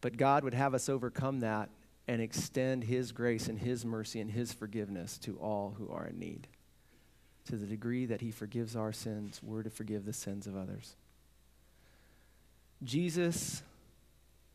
But 0.00 0.16
God 0.16 0.44
would 0.44 0.54
have 0.54 0.74
us 0.74 0.88
overcome 0.88 1.40
that 1.40 1.70
and 2.08 2.20
extend 2.20 2.84
His 2.84 3.12
grace 3.12 3.48
and 3.48 3.58
His 3.58 3.84
mercy 3.84 4.20
and 4.20 4.30
His 4.30 4.52
forgiveness 4.52 5.18
to 5.18 5.36
all 5.38 5.74
who 5.78 5.90
are 5.90 6.06
in 6.06 6.18
need. 6.18 6.48
To 7.46 7.56
the 7.56 7.66
degree 7.66 8.06
that 8.06 8.20
He 8.20 8.30
forgives 8.30 8.76
our 8.76 8.92
sins, 8.92 9.40
we're 9.42 9.62
to 9.62 9.70
forgive 9.70 10.04
the 10.04 10.12
sins 10.12 10.46
of 10.46 10.56
others. 10.56 10.96
Jesus 12.84 13.62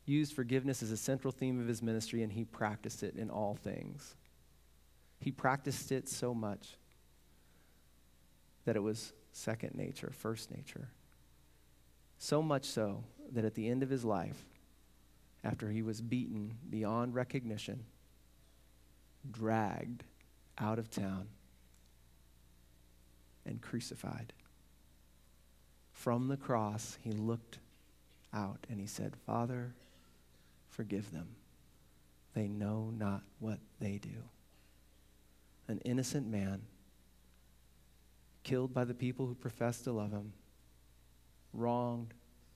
used 0.08 0.34
forgiveness 0.34 0.82
as 0.82 0.90
a 0.90 0.96
central 0.96 1.32
theme 1.32 1.60
of 1.60 1.68
his 1.68 1.82
ministry, 1.82 2.22
and 2.22 2.32
he 2.32 2.44
practiced 2.44 3.02
it 3.02 3.16
in 3.16 3.30
all 3.30 3.54
things. 3.54 4.16
He 5.20 5.30
practiced 5.30 5.92
it 5.92 6.08
so 6.08 6.34
much 6.34 6.76
that 8.64 8.76
it 8.76 8.82
was 8.82 9.12
second 9.38 9.74
nature, 9.74 10.12
first 10.12 10.50
nature. 10.50 10.88
So 12.18 12.42
much 12.42 12.64
so 12.64 13.04
that 13.32 13.44
at 13.44 13.54
the 13.54 13.68
end 13.68 13.82
of 13.82 13.90
his 13.90 14.04
life, 14.04 14.44
after 15.44 15.70
he 15.70 15.82
was 15.82 16.00
beaten 16.00 16.58
beyond 16.68 17.14
recognition, 17.14 17.84
dragged 19.30 20.02
out 20.58 20.78
of 20.78 20.90
town, 20.90 21.28
and 23.46 23.62
crucified, 23.62 24.32
from 25.92 26.28
the 26.28 26.36
cross, 26.36 26.98
he 27.02 27.12
looked 27.12 27.58
out 28.34 28.66
and 28.68 28.80
he 28.80 28.86
said, 28.86 29.14
Father, 29.24 29.72
forgive 30.68 31.12
them. 31.12 31.28
They 32.34 32.48
know 32.48 32.92
not 32.96 33.22
what 33.38 33.58
they 33.80 33.98
do. 33.98 34.24
An 35.68 35.80
innocent 35.84 36.26
man 36.26 36.62
killed 38.42 38.72
by 38.72 38.84
the 38.84 38.94
people 38.94 39.26
who 39.26 39.34
profess 39.34 39.80
to 39.82 39.92
love 39.92 40.10
him, 40.10 40.32
wronged, 41.52 42.14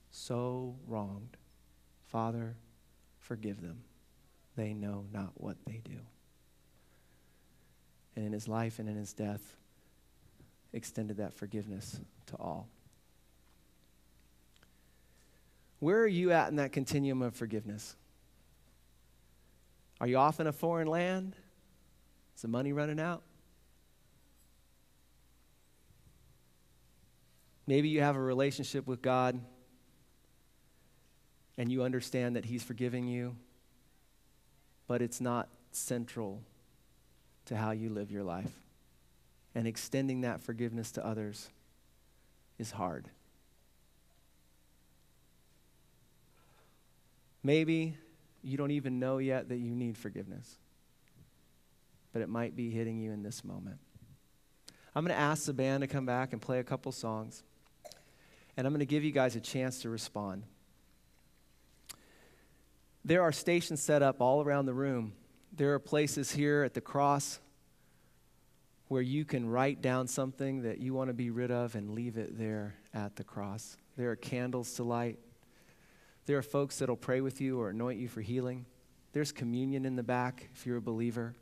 so 0.09 0.75
wronged. 0.87 1.37
Father, 2.07 2.55
forgive 3.19 3.61
them. 3.61 3.83
They 4.55 4.73
know 4.73 5.05
not 5.11 5.31
what 5.35 5.57
they 5.65 5.81
do. 5.83 5.99
And 8.15 8.25
in 8.25 8.31
his 8.31 8.47
life 8.47 8.79
and 8.79 8.87
in 8.87 8.95
his 8.95 9.13
death, 9.13 9.55
extended 10.73 11.17
that 11.17 11.33
forgiveness 11.33 11.99
to 12.27 12.35
all. 12.37 12.67
Where 15.79 15.99
are 15.99 16.07
you 16.07 16.31
at 16.31 16.49
in 16.49 16.57
that 16.57 16.71
continuum 16.71 17.21
of 17.21 17.35
forgiveness? 17.35 17.95
Are 19.99 20.07
you 20.07 20.17
off 20.17 20.39
in 20.39 20.47
a 20.47 20.51
foreign 20.51 20.87
land? 20.87 21.35
Is 22.35 22.41
the 22.41 22.47
money 22.47 22.73
running 22.73 22.99
out? 22.99 23.23
Maybe 27.65 27.89
you 27.89 28.01
have 28.01 28.15
a 28.15 28.21
relationship 28.21 28.87
with 28.87 29.01
God 29.01 29.39
and 31.57 31.71
you 31.71 31.83
understand 31.83 32.35
that 32.35 32.45
He's 32.45 32.63
forgiving 32.63 33.07
you, 33.07 33.35
but 34.87 35.01
it's 35.01 35.21
not 35.21 35.49
central 35.71 36.41
to 37.45 37.55
how 37.55 37.71
you 37.71 37.89
live 37.89 38.11
your 38.11 38.23
life. 38.23 38.51
And 39.55 39.67
extending 39.67 40.21
that 40.21 40.41
forgiveness 40.41 40.91
to 40.93 41.05
others 41.05 41.49
is 42.57 42.71
hard. 42.71 43.09
Maybe 47.43 47.97
you 48.41 48.57
don't 48.57 48.71
even 48.71 48.99
know 48.99 49.17
yet 49.19 49.49
that 49.49 49.57
you 49.57 49.75
need 49.75 49.97
forgiveness, 49.97 50.57
but 52.11 52.21
it 52.21 52.29
might 52.29 52.55
be 52.55 52.69
hitting 52.71 52.97
you 52.97 53.11
in 53.11 53.21
this 53.21 53.43
moment. 53.43 53.77
I'm 54.95 55.03
going 55.05 55.15
to 55.15 55.21
ask 55.21 55.45
the 55.45 55.53
band 55.53 55.81
to 55.81 55.87
come 55.87 56.05
back 56.05 56.33
and 56.33 56.41
play 56.41 56.59
a 56.59 56.63
couple 56.63 56.91
songs 56.91 57.43
and 58.55 58.67
I'm 58.67 58.73
going 58.73 58.79
to 58.79 58.85
give 58.85 59.03
you 59.03 59.11
guys 59.11 59.35
a 59.35 59.41
chance 59.41 59.81
to 59.81 59.89
respond. 59.89 60.43
There 63.05 63.21
are 63.21 63.31
stations 63.31 63.81
set 63.81 64.01
up 64.01 64.21
all 64.21 64.41
around 64.41 64.65
the 64.65 64.73
room. 64.73 65.13
There 65.55 65.73
are 65.73 65.79
places 65.79 66.31
here 66.31 66.63
at 66.63 66.73
the 66.73 66.81
cross 66.81 67.39
where 68.87 69.01
you 69.01 69.25
can 69.25 69.49
write 69.49 69.81
down 69.81 70.07
something 70.07 70.61
that 70.61 70.79
you 70.79 70.93
want 70.93 71.09
to 71.09 71.13
be 71.13 71.29
rid 71.29 71.51
of 71.51 71.75
and 71.75 71.91
leave 71.91 72.17
it 72.17 72.37
there 72.37 72.75
at 72.93 73.15
the 73.15 73.23
cross. 73.23 73.75
There 73.97 74.11
are 74.11 74.15
candles 74.15 74.73
to 74.75 74.83
light. 74.83 75.19
There 76.25 76.37
are 76.37 76.43
folks 76.43 76.79
that'll 76.79 76.95
pray 76.95 77.19
with 77.19 77.41
you 77.41 77.59
or 77.59 77.69
anoint 77.69 77.99
you 77.99 78.07
for 78.07 78.21
healing. 78.21 78.65
There's 79.11 79.31
communion 79.31 79.85
in 79.85 79.95
the 79.95 80.03
back 80.03 80.49
if 80.53 80.65
you're 80.65 80.77
a 80.77 80.81
believer. 80.81 81.33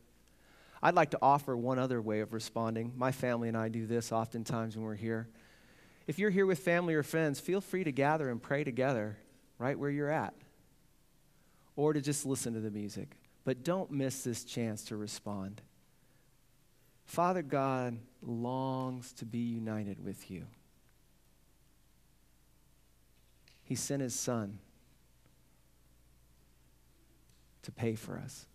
I'd 0.81 0.95
like 0.95 1.11
to 1.11 1.19
offer 1.21 1.55
one 1.55 1.77
other 1.77 2.01
way 2.01 2.21
of 2.21 2.33
responding. 2.33 2.93
My 2.95 3.11
family 3.11 3.47
and 3.47 3.57
I 3.57 3.69
do 3.69 3.85
this 3.85 4.11
oftentimes 4.11 4.75
when 4.75 4.83
we're 4.83 4.95
here. 4.95 5.27
If 6.07 6.19
you're 6.19 6.29
here 6.29 6.45
with 6.45 6.59
family 6.59 6.93
or 6.93 7.03
friends, 7.03 7.39
feel 7.39 7.61
free 7.61 7.83
to 7.83 7.91
gather 7.91 8.29
and 8.29 8.41
pray 8.41 8.63
together 8.63 9.17
right 9.57 9.77
where 9.77 9.89
you're 9.89 10.09
at 10.09 10.33
or 11.75 11.93
to 11.93 12.01
just 12.01 12.25
listen 12.25 12.53
to 12.53 12.59
the 12.59 12.71
music. 12.71 13.15
But 13.43 13.63
don't 13.63 13.91
miss 13.91 14.23
this 14.23 14.43
chance 14.43 14.83
to 14.85 14.97
respond. 14.97 15.61
Father 17.05 17.41
God 17.41 17.97
longs 18.21 19.13
to 19.13 19.25
be 19.25 19.39
united 19.39 20.03
with 20.03 20.29
you. 20.29 20.45
He 23.63 23.75
sent 23.75 24.01
his 24.01 24.15
son 24.15 24.59
to 27.63 27.71
pay 27.71 27.95
for 27.95 28.17
us, 28.17 28.45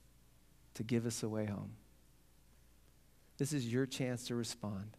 to 0.75 0.83
give 0.83 1.07
us 1.07 1.23
a 1.23 1.29
way 1.29 1.47
home. 1.47 1.73
This 3.39 3.53
is 3.53 3.71
your 3.71 3.87
chance 3.87 4.27
to 4.29 4.35
respond. 4.35 4.97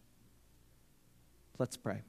Let's 1.58 1.76
pray. 1.76 2.02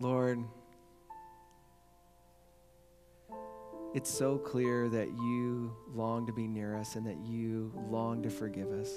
Lord, 0.00 0.44
it's 3.94 4.10
so 4.10 4.38
clear 4.38 4.88
that 4.88 5.08
you 5.08 5.74
long 5.94 6.26
to 6.26 6.32
be 6.32 6.46
near 6.46 6.76
us 6.76 6.96
and 6.96 7.06
that 7.06 7.18
you 7.24 7.72
long 7.88 8.22
to 8.24 8.30
forgive 8.30 8.70
us. 8.72 8.90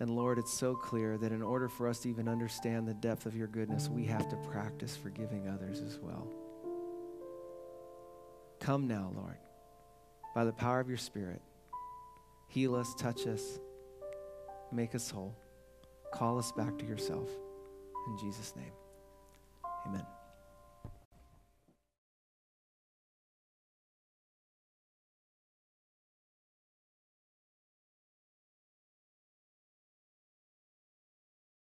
And 0.00 0.10
Lord, 0.10 0.38
it's 0.38 0.52
so 0.52 0.76
clear 0.76 1.18
that 1.18 1.32
in 1.32 1.42
order 1.42 1.68
for 1.68 1.88
us 1.88 1.98
to 2.00 2.08
even 2.08 2.28
understand 2.28 2.86
the 2.86 2.94
depth 2.94 3.26
of 3.26 3.36
your 3.36 3.48
goodness, 3.48 3.88
we 3.88 4.04
have 4.04 4.28
to 4.28 4.36
practice 4.36 4.96
forgiving 4.96 5.48
others 5.48 5.80
as 5.80 5.98
well. 5.98 6.28
Come 8.60 8.86
now, 8.86 9.12
Lord, 9.16 9.38
by 10.34 10.44
the 10.44 10.52
power 10.52 10.78
of 10.78 10.88
your 10.88 10.98
Spirit. 10.98 11.42
Heal 12.46 12.76
us, 12.76 12.94
touch 12.94 13.26
us, 13.26 13.58
make 14.72 14.94
us 14.94 15.10
whole. 15.10 15.34
Call 16.12 16.38
us 16.38 16.52
back 16.52 16.78
to 16.78 16.86
yourself. 16.86 17.28
In 18.08 18.18
Jesus' 18.18 18.54
name, 18.56 18.72
amen. 19.86 20.06